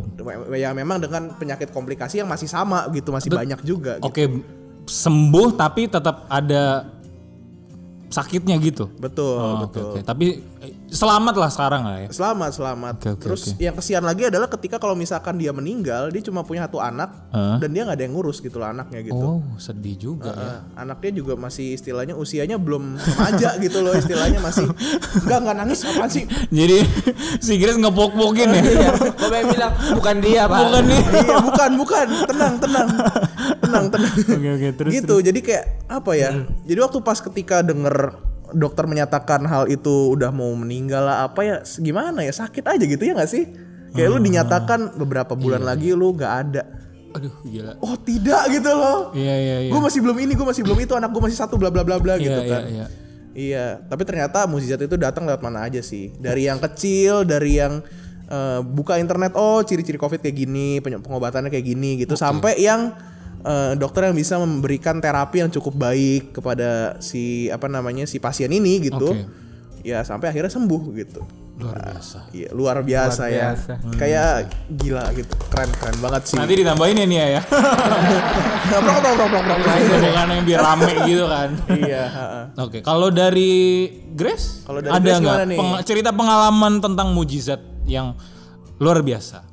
[0.56, 4.00] Ya memang dengan penyakit komplikasi yang masih sama gitu, masih banyak juga.
[4.00, 4.08] Gitu.
[4.08, 4.24] Oke,
[4.88, 6.88] sembuh tapi tetap ada
[8.12, 8.92] sakitnya gitu.
[8.94, 9.96] Betul, Oh, betul.
[9.96, 10.00] oke.
[10.04, 10.28] Tapi
[10.60, 12.10] eh, selamat lah sekarang lah ya.
[12.12, 12.94] Selamat, selamat.
[13.00, 13.58] Oke, oke, Terus oke.
[13.58, 17.56] yang kesian lagi adalah ketika kalau misalkan dia meninggal, dia cuma punya satu anak Hah?
[17.58, 19.16] dan dia nggak ada yang ngurus gitu loh anaknya gitu.
[19.18, 20.36] Oh, sedih juga ya.
[20.36, 24.68] Nah, anaknya juga masih istilahnya usianya belum remaja gitu loh istilahnya masih
[25.24, 26.28] enggak enggak nangis apaan sih?
[26.52, 26.78] Jadi
[27.48, 28.62] si Grace ngepok-pokin ya.
[28.62, 30.60] Iya, gue pengen bilang bukan dia pak.
[30.62, 31.02] Bukan nih.
[31.16, 32.08] iya, bukan, bukan.
[32.28, 32.88] Tenang, tenang.
[33.58, 34.14] Tenang, tenang.
[34.20, 34.92] Oke, oke, terus.
[34.92, 35.00] Hmm.
[35.00, 35.16] gitu.
[35.22, 36.30] Jadi kayak apa ya?
[36.68, 37.96] Jadi waktu pas ketika denger
[38.52, 43.00] dokter menyatakan hal itu udah mau meninggal lah apa ya gimana ya sakit aja gitu
[43.02, 43.44] ya nggak sih?
[43.92, 44.14] Kayak Ah.
[44.16, 46.64] lu dinyatakan beberapa Iya, bulan lagi lu nggak ada.
[47.12, 47.76] Aduh, gila.
[47.84, 49.12] Oh tidak gitu loh.
[49.12, 49.72] Iya, iya, iya.
[49.72, 52.00] Gue masih belum ini, gue masih belum itu, anak gue masih satu, bla bla bla
[52.00, 52.62] bla Iya, gitu iya, kan.
[52.72, 52.86] iya.
[53.32, 56.12] Iya, tapi ternyata mukjizat itu datang lewat mana aja sih?
[56.16, 57.84] Dari yang kecil, dari yang
[58.32, 62.96] eh, buka internet, oh ciri-ciri covid kayak gini, pengobatannya kayak gini gitu, sampai yang
[63.42, 68.50] eh, dokter yang bisa memberikan terapi yang cukup baik kepada si apa namanya si pasien
[68.50, 69.26] ini gitu, Oke.
[69.82, 71.22] ya sampai akhirnya sembuh gitu.
[71.62, 72.20] Luar biasa.
[72.32, 73.74] Iya, luar biasa Luar ya, biasa.
[73.94, 74.30] kayak
[74.72, 76.36] gila gitu, keren keren banget sih.
[76.36, 77.42] Nanti ditambahin ya nih ya.
[78.72, 79.58] Prok, prok, prok, prok, prok.
[80.02, 81.50] Bukan yang biar rame gitu kan.
[81.70, 82.04] Iya.
[82.58, 83.52] Oke, kalau dari
[84.12, 85.58] Grace, Kalau dari ada Grace nggak gimana nih?
[85.60, 88.18] peng- cerita pengalaman tentang mujizat yang
[88.78, 89.46] luar biasa?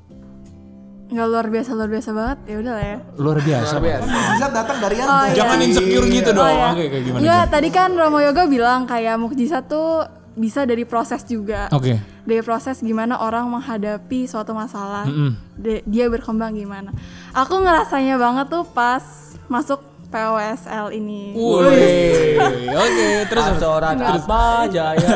[1.09, 3.73] Nggak luar biasa luar biasa banget ya udah lah ya Luar biasa.
[3.73, 4.05] Luar biasa.
[4.07, 5.35] Mukjizat datang dari yang Oh, iya.
[5.35, 6.45] Jangan insecure gitu dong.
[6.45, 6.69] Oh, ya.
[6.69, 7.19] Oke, kayak gimana?
[7.19, 11.67] Enggak, tadi kan Romo Yoga bilang kayak mukjizat tuh bisa dari proses juga.
[11.71, 11.97] Oke.
[12.23, 15.03] Dari proses gimana orang menghadapi suatu masalah.
[15.05, 15.33] Mm-mm.
[15.55, 16.93] De- dia berkembang gimana.
[17.33, 19.01] Aku ngerasanya banget tuh pas
[19.47, 21.33] masuk POSL ini.
[21.33, 22.37] Wih,
[22.71, 25.09] oke, terus Pasoran apa jaya.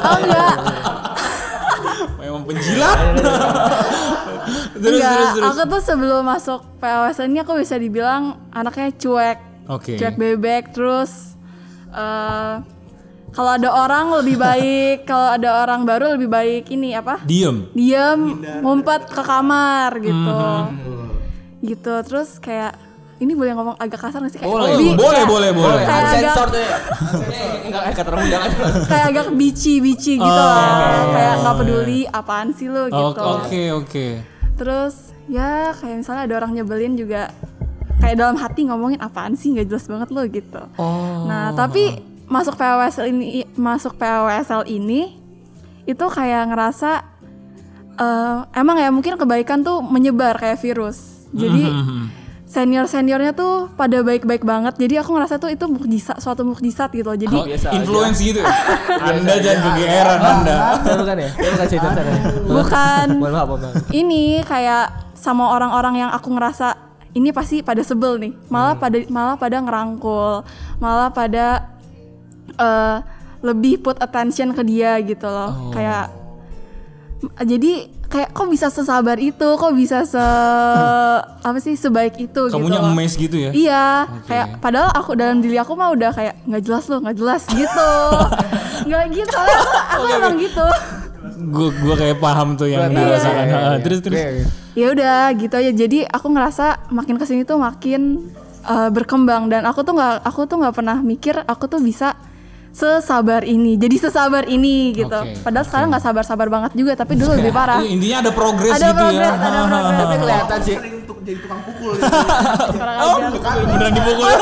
[0.00, 0.54] Oh enggak,
[2.18, 2.98] memang penjilat.
[4.82, 5.12] Terus, enggak.
[5.12, 5.48] terus, terus.
[5.48, 9.38] Aku tuh sebelum masuk POSL ini aku bisa dibilang anaknya cuek.
[9.68, 9.94] Oke.
[9.94, 11.38] Cuek bebek terus
[11.88, 12.54] eh
[13.30, 17.16] kalau ada orang lebih baik, kalau ada orang baru lebih baik ini apa?
[17.22, 17.64] Diem.
[17.72, 20.12] Diam, ngumpet ke kamar gitu.
[20.12, 21.08] Mhm.
[21.62, 21.94] Gitu.
[22.02, 22.76] Terus kayak
[23.16, 24.74] ini boleh ngomong agak kasar nggak sih kayak Boleh.
[24.92, 25.80] Boleh, kayak- boleh, boleh.
[25.80, 26.76] Kayak agak Sensor tuh ya.
[27.70, 28.50] Enggak eh kata orang jangan.
[28.90, 31.06] kayak agak bici-bici gitu Oh, lah.
[31.08, 33.20] Kayak nggak peduli apaan sih lu Oh, gitu.
[33.22, 34.06] Oke, oke.
[34.58, 37.30] Terus ya kayak misalnya ada orang nyebelin juga
[37.98, 40.62] kayak dalam hati ngomongin apaan sih nggak jelas banget lo gitu.
[40.76, 41.24] Oh.
[41.26, 45.18] Nah tapi masuk PWSL ini masuk PWSL ini
[45.84, 46.90] itu kayak ngerasa
[47.92, 51.28] eh, emang ya mungkin kebaikan tuh menyebar kayak virus.
[51.32, 52.21] Jadi Mhm.
[52.52, 54.76] Senior seniornya tuh pada baik-baik banget.
[54.76, 57.08] Jadi aku ngerasa tuh itu mukjizat suatu mukjizat gitu.
[57.08, 57.76] Jadi Oh, biasa aja.
[57.80, 58.44] influence gitu.
[58.44, 58.52] ya?
[59.08, 60.56] anda jangan kegeeran Anda.
[60.84, 61.30] Bukan ya?
[61.32, 61.88] Bukan cerita
[62.44, 63.06] bukan
[63.96, 66.76] ini kayak sama orang-orang yang aku ngerasa
[67.16, 70.42] ini pasti pada sebel nih malah pada malah pada ngerangkul
[70.80, 71.72] malah pada
[72.58, 72.96] eh,
[73.40, 76.10] lebih put attention ke dia gitu loh kayak
[77.46, 80.20] jadi kayak kok bisa sesabar itu kok bisa se
[81.48, 83.50] apa sih sebaik itu Kamunya gitu emes gitu ya?
[83.50, 83.86] Iya,
[84.28, 87.90] kayak padahal aku dalam diri aku mah udah kayak nggak jelas loh, nggak jelas gitu.
[88.82, 90.66] Nggak gitu, aku, aku emang gitu.
[91.54, 93.46] gue gue kayak paham tuh yang dirasakan.
[93.54, 94.18] Ah, Terus terus.
[94.74, 98.32] ya udah gitu aja jadi aku ngerasa makin ke sini tuh makin
[98.66, 102.18] uh, berkembang dan aku tuh nggak aku tuh nggak pernah mikir aku tuh bisa
[102.72, 107.36] sesabar ini jadi sesabar ini gitu Oke, padahal sekarang nggak sabar-sabar banget juga tapi dulu
[107.36, 109.36] lebih parah Intinya ada progres ada gitu progres ya.
[109.36, 110.76] ada progres Tapi kelihatan sih.
[111.02, 111.94] Untuk jadi tukang pukul.
[112.74, 113.30] Kurang ajar.
[113.62, 114.26] Beneran dipukul.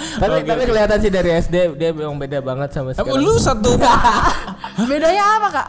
[0.00, 3.20] Tapi tapi kelihatan sih dari SD dia memang beda banget sama sekarang.
[3.20, 3.76] Lu satu
[4.80, 5.68] bedanya apa kak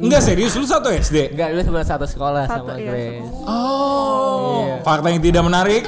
[0.00, 1.36] Enggak serius lu satu SD.
[1.36, 3.28] Enggak, lu sebenarnya satu sekolah Satu, sama iya, Grace.
[3.44, 4.80] Oh.
[4.80, 5.82] Fakta yang tidak menarik.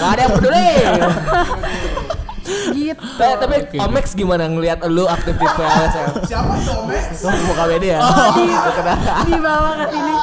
[0.00, 0.68] Gak ada yang peduli.
[2.72, 6.06] Gitu tapi, tapi Omex gimana ngelihat lu aktif di PLSM?
[6.24, 7.22] Siapa tuh, Max?
[7.22, 8.00] Oh, buka media ya?
[9.22, 10.14] di bawah ke sini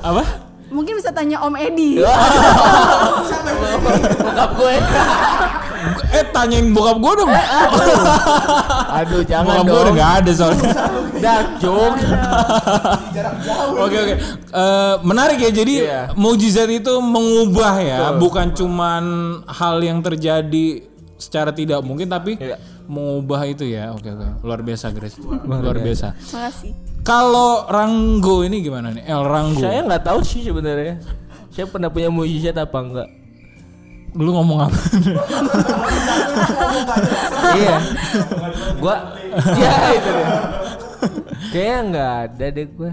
[0.00, 0.22] Apa?
[0.68, 1.96] mungkin bisa tanya Om Edi
[4.18, 4.74] Bokap gue.
[6.10, 7.30] Eh tanyain bokap gue dong.
[8.92, 9.96] Aduh, jangan bokap gue udah dong.
[9.96, 10.70] gak ada soalnya.
[11.18, 11.94] Dah, jok.
[13.78, 14.14] Oke oke.
[14.48, 15.50] Eh, menarik ya.
[15.50, 16.12] Jadi Iya.
[16.14, 19.04] mujizat itu mengubah ya, bukan cuman
[19.46, 20.82] hal yang terjadi
[21.18, 22.56] secara tidak mungkin tapi Iya.
[22.86, 23.90] mengubah itu ya.
[23.92, 24.40] Oke oke.
[24.40, 25.18] Luar biasa Grace.
[25.20, 26.14] Luar biasa.
[26.30, 29.04] makasih Kalau Ranggo ini gimana nih?
[29.04, 29.60] El Ranggo.
[29.60, 31.02] Saya nggak tahu sih sebenarnya.
[31.50, 33.08] Saya pernah punya mujizat apa enggak?
[34.14, 34.78] Lu ngomong apa?
[37.54, 37.76] iya.
[38.76, 38.96] Gua
[39.54, 40.28] ya itu deh.
[41.48, 42.92] Kayaknya nggak ada deh gue.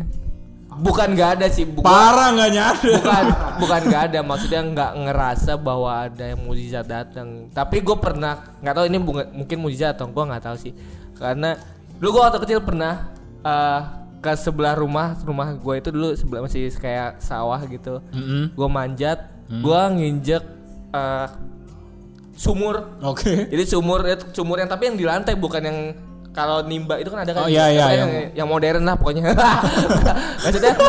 [0.75, 1.87] Bukan nggak ada sih, bukan.
[1.87, 2.95] Parah nggak nyadar.
[2.99, 3.25] bukan
[3.59, 4.19] bukan nggak ada.
[4.21, 7.47] Maksudnya nggak ngerasa bahwa ada yang mujizat datang.
[7.49, 10.73] Tapi gue pernah nggak tahu ini bunga- mungkin mujizat atau gue nggak tahu sih.
[11.15, 11.55] Karena
[11.95, 13.07] dulu gue waktu kecil pernah
[13.39, 13.81] eh,
[14.19, 18.01] ke sebelah rumah rumah gue itu dulu sebelah masih kayak sawah gitu.
[18.11, 18.51] Mm-mm.
[18.51, 20.43] gue manjat gue nginjek
[20.91, 21.27] eh,
[22.35, 22.99] sumur.
[22.99, 23.47] Oke.
[23.47, 25.79] jadi sumur itu sumur yang tapi yang di lantai bukan yang
[26.35, 28.93] kalau nimba itu kan ada Oh, kan iya, iya, apa yang- yang, yang modern lah
[28.93, 29.31] pokoknya
[30.43, 30.73] maksudnya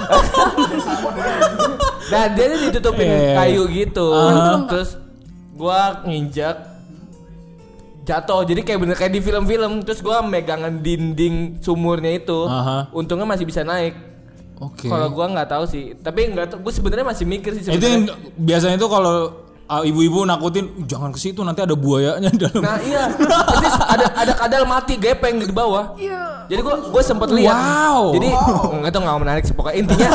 [2.06, 3.36] nah dia tuh ditutupin Iya, iya, iya.
[3.36, 4.66] kayu gitu Aha.
[4.66, 4.90] terus
[5.52, 6.56] gua nginjak
[8.02, 12.90] jatuh jadi kayak bener kayak di film-film terus gua megangan dinding sumurnya itu Aha.
[12.90, 13.94] untungnya masih bisa naik
[14.56, 14.86] Oke.
[14.86, 18.06] kalau gua nggak tahu sih tapi nggak tahu gue sebenarnya masih mikir sih Itu yang
[18.36, 22.62] biasanya itu kalau ibu-ibu nakutin "Uh, jangan ke situ nanti ada buayanya di dalam.
[22.62, 23.10] nah iya
[23.50, 26.36] jadi ada ada kadal mati gepeng di bawah Iya.
[26.46, 27.58] Jadi gua gue sempet lihat.
[27.58, 28.14] Wow.
[28.14, 28.28] Jadi
[28.78, 30.08] nggak tahu nggak menarik sih pokoknya intinya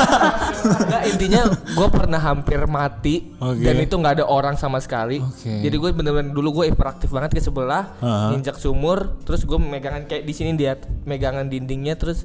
[0.87, 3.59] nggak intinya gue pernah hampir mati Oke.
[3.59, 5.19] dan itu nggak ada orang sama sekali.
[5.19, 5.59] Oke.
[5.59, 8.31] Jadi gue bener-bener dulu gue hiperaktif banget ke sebelah, Aha.
[8.31, 12.23] injak sumur, terus gue megangan kayak di sini dia megangan dindingnya terus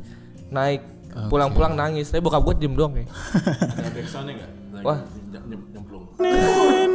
[0.55, 0.87] naik.
[1.27, 3.09] Pulang-pulang nangis, tapi bokap gue diem doang kayak.
[4.85, 5.01] Wah,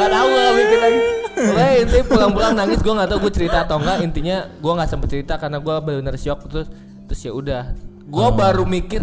[0.00, 1.00] Gak tahu gak mikir lagi.
[1.30, 3.98] Pokoknya intinya pulang-pulang nangis gue nggak tahu gue cerita atau enggak.
[4.00, 6.68] Intinya gue nggak sempet cerita karena gue benar-benar shock terus
[7.04, 7.76] terus ya udah.
[8.08, 9.00] Gue baru mikir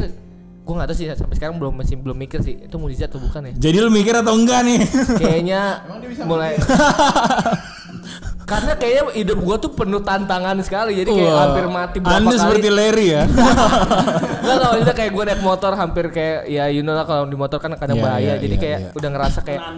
[0.67, 3.53] gue nggak tahu sih sampai sekarang belum masih belum mikir sih itu mujizat atau bukan
[3.53, 3.53] ya.
[3.55, 4.79] Jadi lu mikir atau enggak nih?
[5.15, 5.61] Kayaknya
[6.27, 6.59] mulai
[8.47, 12.31] karena kayaknya hidup gue tuh penuh tantangan sekali jadi kayak Wah, hampir mati berapa Anda
[12.31, 12.39] kali.
[12.39, 13.23] seperti Larry ya.
[13.27, 17.35] Enggak tau maksudnya kayak gue naik motor hampir kayak ya you know lah kalau di
[17.35, 18.95] motor kan kadang Iya, bahaya iya, jadi iya, kayak iya.
[18.95, 19.61] udah ngerasa kayak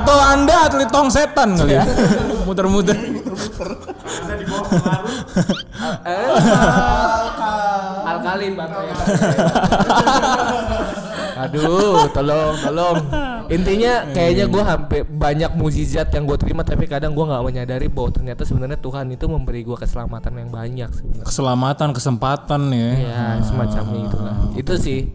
[0.00, 1.84] Atau Anda atlet tong setan kali ya.
[2.48, 2.96] Muter-muter.
[5.78, 6.26] Eh,
[8.04, 8.94] alkalin baterainya.
[11.38, 12.98] Aduh, tolong, tolong.
[13.48, 18.12] Intinya kayaknya gue hampir banyak mukjizat yang gue terima, tapi kadang gue nggak menyadari bahwa
[18.12, 21.24] ternyata sebenarnya Tuhan itu memberi gue keselamatan yang banyak sebenarnya.
[21.24, 22.90] Keselamatan, kesempatan ya.
[23.08, 24.36] Ya, semacam itu lah.
[24.52, 25.08] Itu sih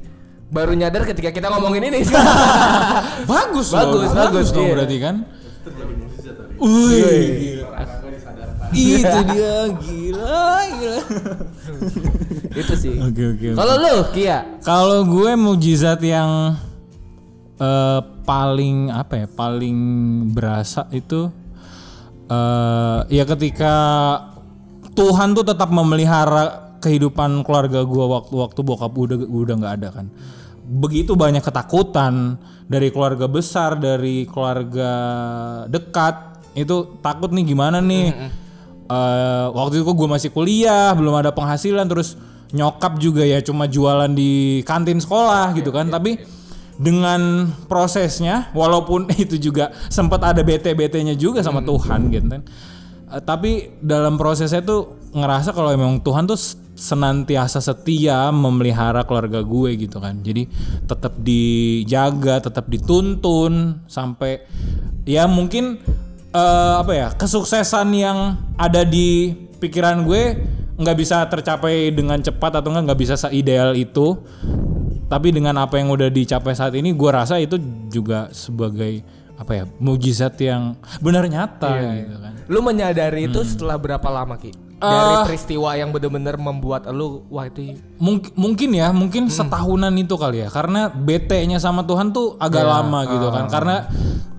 [0.50, 2.14] baru nyadar ketika kita ngomongin ini sih.
[3.30, 4.18] Bagus, Bagus, loh.
[4.18, 4.74] bagus, dong iya.
[4.74, 5.16] berarti kan.
[6.58, 7.62] Wih.
[8.74, 10.42] Itu dia gila,
[10.74, 11.06] gila.
[12.54, 12.98] itu sih.
[12.98, 13.46] Oke, oke.
[13.54, 13.58] oke.
[13.58, 16.58] Kalau lu, Kia, Kalau gue mujizat yang
[17.60, 19.78] eh, paling apa ya, paling
[20.32, 21.30] berasa itu
[22.24, 23.76] eh ya ketika
[24.94, 30.08] Tuhan tuh tetap memelihara kehidupan keluarga gue waktu waktu bokap udah udah nggak ada kan.
[30.64, 34.92] Begitu banyak ketakutan dari keluarga besar, dari keluarga
[35.68, 38.12] dekat itu takut nih gimana nih.
[38.84, 42.20] Eh, waktu itu gue masih kuliah, belum ada penghasilan, terus
[42.54, 45.90] nyokap juga ya cuma jualan di kantin sekolah gitu kan.
[45.90, 46.20] Tapi
[46.78, 52.42] dengan prosesnya, walaupun itu juga sempat ada bete-betenya juga sama Tuhan gitu kan.
[53.14, 56.40] Eh, tapi dalam prosesnya tuh ngerasa kalau emang Tuhan tuh
[56.74, 60.18] senantiasa setia memelihara keluarga gue gitu kan.
[60.26, 60.50] Jadi
[60.90, 64.42] tetap dijaga, tetap dituntun sampai
[65.06, 65.78] ya mungkin
[66.34, 70.24] eh, apa ya kesuksesan yang ada di pikiran gue
[70.74, 74.18] nggak bisa tercapai dengan cepat atau nggak nggak bisa seideal itu
[75.14, 79.06] tapi dengan apa yang udah dicapai saat ini gue rasa itu juga sebagai
[79.38, 81.70] apa ya mujizat yang benar nyata
[82.02, 84.52] gitu kan Lu menyadari itu setelah berapa lama Ki?
[84.84, 85.24] Dari Eh.
[85.24, 90.52] peristiwa yang bener-bener membuat lu wah itu Mungkin mungkin ya, mungkin setahunan itu kali ya.
[90.52, 93.48] Karena BT-nya sama Tuhan tuh agak lama gitu kan.
[93.48, 93.88] Karena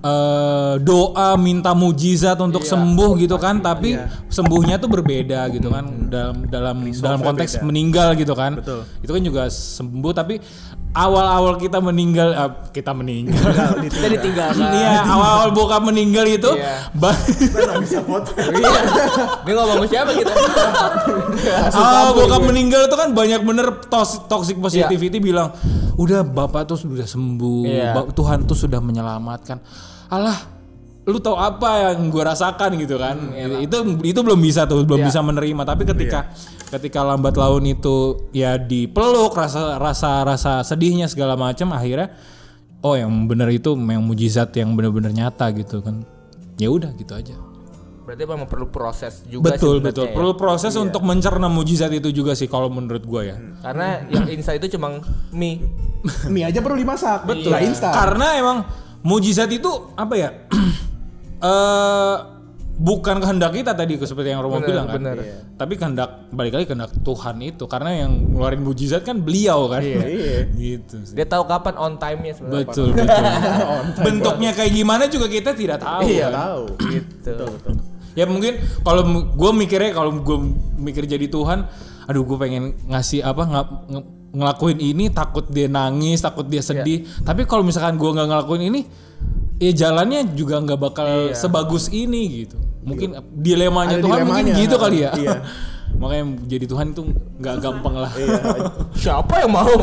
[0.04, 3.96] eh, doa minta mujizat untuk sembuh gitu kan, tapi
[4.28, 8.60] sembuhnya tuh berbeda gitu kan dalam dalam dalam konteks meninggal gitu kan.
[9.00, 10.36] Itu kan juga sembuh tapi
[10.92, 13.34] awal-awal kita meninggal eh, kita meninggal.
[13.80, 14.62] kita ditinggalkan.
[14.70, 16.92] Iya, awal-awal bokap meninggal itu Iya.
[16.92, 17.16] ba-
[18.54, 18.80] Iya.
[19.42, 20.32] Dia ngomong sama siapa kita?
[21.74, 25.50] Ah, bokap meninggal itu kan banyak bener tos- toxic positivity bilang,
[25.94, 27.90] udah bapak tuh sudah sembuh, Iya.
[27.92, 29.58] ba- Tuhan tuh sudah menyelamatkan.
[30.14, 30.38] Alah,
[31.04, 33.34] lu tahu apa yang gue rasakan gitu kan?
[33.60, 35.62] itu itu belum bisa tuh, belum bisa menerima.
[35.66, 36.30] Tapi ketika
[36.70, 42.14] ketika lambat laun itu ya dipeluk rasa rasa rasa sedihnya segala macam, akhirnya
[42.80, 46.06] oh yang bener itu yang mujizat yang bener-bener nyata gitu kan.
[46.56, 47.34] Ya udah gitu aja.
[48.04, 50.12] Berarti memang perlu proses juga betul sih betul ya.
[50.12, 54.52] perlu proses untuk mencerna mujizat itu juga sih kalau menurut gue ya Karena yang insya
[54.52, 55.00] itu cuma
[55.32, 55.64] mie.
[56.28, 57.24] Mie aja perlu dimasak.
[57.24, 57.56] Betul.
[57.64, 57.96] Instan.
[57.96, 58.58] karena emang
[59.04, 60.30] mujizat itu apa ya
[61.40, 62.16] eh
[62.74, 65.14] bukan kehendak kita tadi seperti yang Romo bilang kan benar.
[65.54, 70.50] tapi kehendak balik lagi kehendak Tuhan itu karena yang ngeluarin mujizat kan beliau kan Iya.
[70.58, 71.14] gitu sih.
[71.14, 72.66] Dia tahu kapan on time-nya sebenarnya.
[72.66, 73.24] betul betul
[74.10, 76.26] bentuknya kayak gimana juga kita tidak tahu Iya.
[76.26, 76.34] kan.
[76.34, 76.64] Tahu.
[77.14, 77.46] Gitu.
[78.14, 78.52] ya mungkin
[78.82, 80.38] kalau gue mikirnya kalau gue
[80.76, 81.70] mikir jadi Tuhan
[82.04, 87.06] aduh gue pengen ngasih apa nggak nge- ngelakuin ini takut dia nangis takut dia sedih.
[87.22, 88.80] Tapi kalau misalkan gue nggak ngelakuin ini
[89.62, 92.58] ya jalannya juga nggak bakal sebagus ini gitu.
[92.84, 94.62] Mungkin dilemanya Ada Tuhan mungkin dilemanya.
[94.66, 95.12] gitu kali ya.
[95.14, 95.38] Iya.
[95.94, 97.02] makanya jadi Tuhan itu
[97.38, 98.10] nggak gampang lah.
[99.02, 99.74] Siapa yang mau?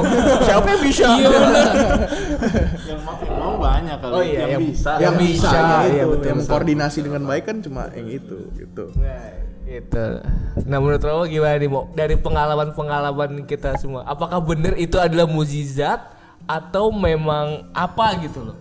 [0.43, 1.07] Siapa yang bisa?
[1.15, 1.29] iya
[2.91, 4.11] yang mau, yang mau banyak kali.
[4.11, 4.91] Oh iya, yang- bisa.
[4.99, 6.27] Yang bisa, bisa, iya, itu, betul.
[6.27, 8.91] yang koordinasi dengan baik kan cuma yang itu, gitu.
[8.99, 10.19] Nah, gitu.
[10.67, 11.87] Nah menurut Romo gimana nih Mo?
[11.95, 16.03] Dari pengalaman-pengalaman kita semua, apakah benar itu adalah mukjizat
[16.43, 18.57] atau memang apa gitu loh?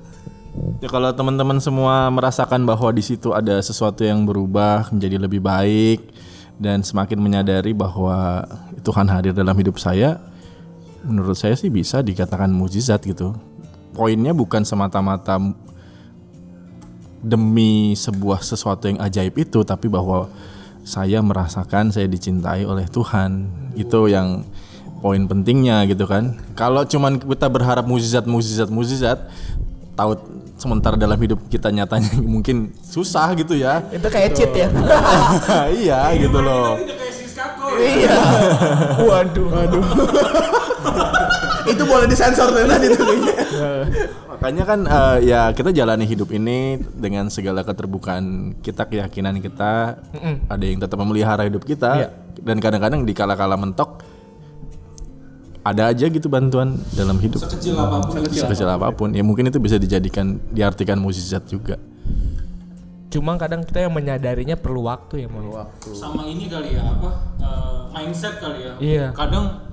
[0.78, 6.00] Ya kalau teman-teman semua merasakan bahwa di situ ada sesuatu yang berubah menjadi lebih baik
[6.58, 8.46] dan semakin menyadari bahwa
[8.82, 10.18] Tuhan hadir dalam hidup saya,
[11.06, 13.36] menurut saya sih bisa dikatakan mujizat gitu.
[13.94, 15.38] Poinnya bukan semata-mata
[17.20, 20.32] demi sebuah sesuatu yang ajaib itu, tapi bahwa
[20.85, 23.49] saya merasakan saya dicintai oleh Tuhan.
[23.76, 24.45] Itu yang
[25.01, 26.37] poin pentingnya gitu kan.
[26.53, 29.18] Kalau cuman kita berharap mujizat, mujizat, mujizat,
[29.97, 30.16] tahu
[30.61, 33.81] sementara dalam hidup kita nyatanya mungkin susah gitu ya.
[33.89, 34.68] Itu kayak cheat ya?
[35.85, 36.76] iya gitu loh.
[37.81, 38.16] iya.
[39.09, 39.49] Waduh.
[39.49, 39.85] Waduh.
[41.68, 43.05] itu boleh disensor tuh tadi tuh.
[44.41, 50.01] Makanya kan eh, ya kita jalani hidup ini dengan segala keterbukaan kita, keyakinan kita,
[50.49, 52.09] ada yang tetap memelihara hidup kita.
[52.41, 54.01] Dan kadang-kadang di kala-kala mentok
[55.61, 57.45] ada aja gitu bantuan dalam hidup.
[57.45, 59.12] Kecil apa pun sekecil apa pun.
[59.12, 61.76] Ya mungkin itu bisa dijadikan diartikan mukjizat juga.
[63.12, 65.43] Cuma kadang kita yang menyadarinya perlu waktu ya Mo.
[65.93, 67.11] sama ini kali ya apa
[67.45, 68.72] eh, mindset kali ya.
[68.80, 69.07] Iya.
[69.12, 69.68] kadang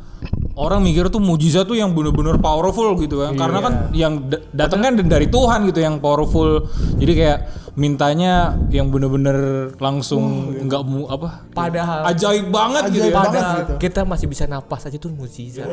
[0.57, 4.81] orang mikir tuh mujizat tuh yang bener-bener powerful gitu ya karena kan yang da- datang
[4.81, 6.65] kan dari Tuhan gitu yang powerful
[6.97, 7.37] jadi kayak
[7.77, 9.37] mintanya yang bener-bener
[9.77, 14.97] langsung nggak mu apa Padahal ajaib banget gitu ya Padahal kita masih bisa napas aja
[14.97, 15.69] tuh mukjizat.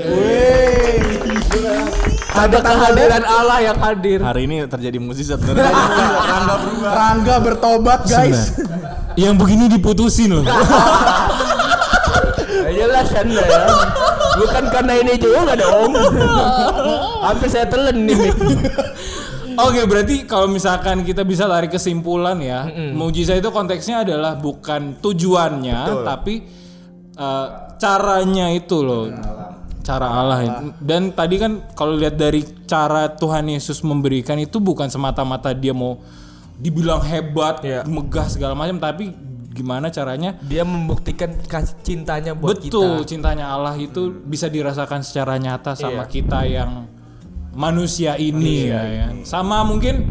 [2.28, 4.20] Ada kehadiran Allah yang hadir.
[4.20, 5.72] hari ini terjadi mukjizat beneran.
[6.85, 8.53] Rangga bertobat, guys.
[9.16, 10.45] yang begini diputusin loh
[12.64, 13.61] Ya jelas anda ya.
[14.35, 15.93] Bukan karena ini juga dong.
[17.26, 18.30] Hampir saya telan nih.
[19.55, 26.03] Oke, berarti kalau misalkan kita bisa lari kesimpulan ya, mujizat itu konteksnya adalah bukan tujuannya,
[26.03, 26.43] tapi
[27.14, 27.47] eh,
[27.78, 29.14] caranya itu loh.
[29.85, 30.64] Cara Allah itu.
[30.80, 36.01] Dan tadi kan kalau lihat dari cara Tuhan Yesus memberikan itu bukan semata-mata dia mau
[36.55, 37.85] dibilang hebat, Iya.
[37.85, 39.12] megah segala macam, tapi
[39.55, 43.09] gimana caranya Dia membuktikan kasih cintanya buat Betul, kita.
[43.09, 46.11] cintanya Allah itu bisa dirasakan secara nyata sama Iya.
[46.11, 46.70] kita yang
[47.55, 49.07] manusia ini ya, ya.
[49.22, 50.11] Sama mungkin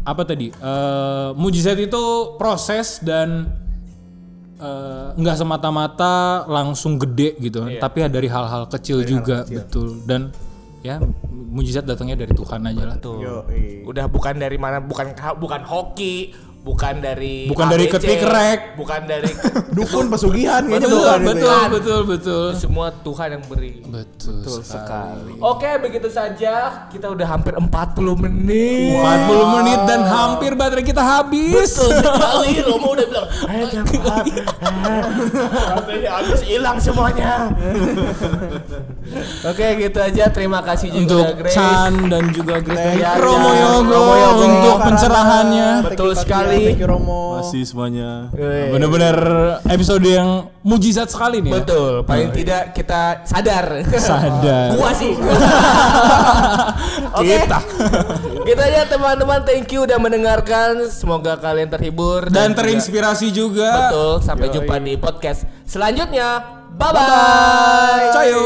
[0.00, 0.48] apa tadi?
[0.48, 2.02] eh, mujizat itu
[2.34, 3.52] proses dan
[4.56, 7.80] eh, nggak semata-mata langsung gede gitu, Iya.
[7.80, 10.00] tapi dari hal-hal kecil juga, betul.
[10.04, 10.32] Dan
[10.80, 10.96] ya
[11.30, 12.96] mujizat datangnya dari Tuhan aja lah.
[12.96, 13.44] Tuh.
[13.84, 18.60] Udah bukan dari mana, bukan bukan hoki, bukan dari Bukan dari ABC, ketik rek.
[18.74, 19.32] bukan dari
[19.76, 21.68] Dukun pesugihan betul, bukan itu betul, ya.
[21.68, 23.80] betul, betul, semua Tuhan yang beri.
[23.82, 25.40] betul, sekali.
[25.40, 26.84] Oke, begitu saja.
[26.86, 27.64] Kita udah hampir 40
[28.18, 28.92] menit.
[28.92, 31.54] 40 menit dan hampir baterai kita habis.
[31.70, 32.52] Betul sekali.
[32.68, 34.24] Romo udah bilang, "Eh, cepat."
[35.72, 37.48] Baterainya habis hilang semuanya.
[39.42, 40.24] Oke, gitu aja.
[40.28, 41.54] Terima kasih juga Untuk Grace.
[41.54, 43.50] Chan dan juga Grace Ya, Romo.
[43.50, 44.42] Yogo Romo Yogo.
[44.44, 45.68] untuk pencerahannya.
[45.84, 46.66] Betul Fatia, sekali.
[46.66, 47.22] Thank you Romo.
[47.38, 48.26] Masih semuanya.
[48.68, 49.16] Bener-bener
[49.64, 51.50] episode yang mujizat sekali nih.
[51.50, 51.54] ya.
[51.62, 51.92] Betul.
[52.02, 53.64] Paling tidak kita sadar.
[53.86, 54.66] Sadar.
[54.74, 55.14] Gua sih.
[57.16, 57.26] Oke.
[57.38, 57.58] Kita.
[58.42, 59.38] Gitu aja teman-teman.
[59.42, 60.86] Thank you udah mendengarkan.
[60.86, 63.70] Semoga kalian terhibur Dan juga- terinspirasi juga.
[63.88, 64.10] Betul.
[64.20, 66.58] Sampai jumpa di podcast selanjutnya.
[66.70, 68.10] Bye bye.
[68.10, 68.42] Cayo.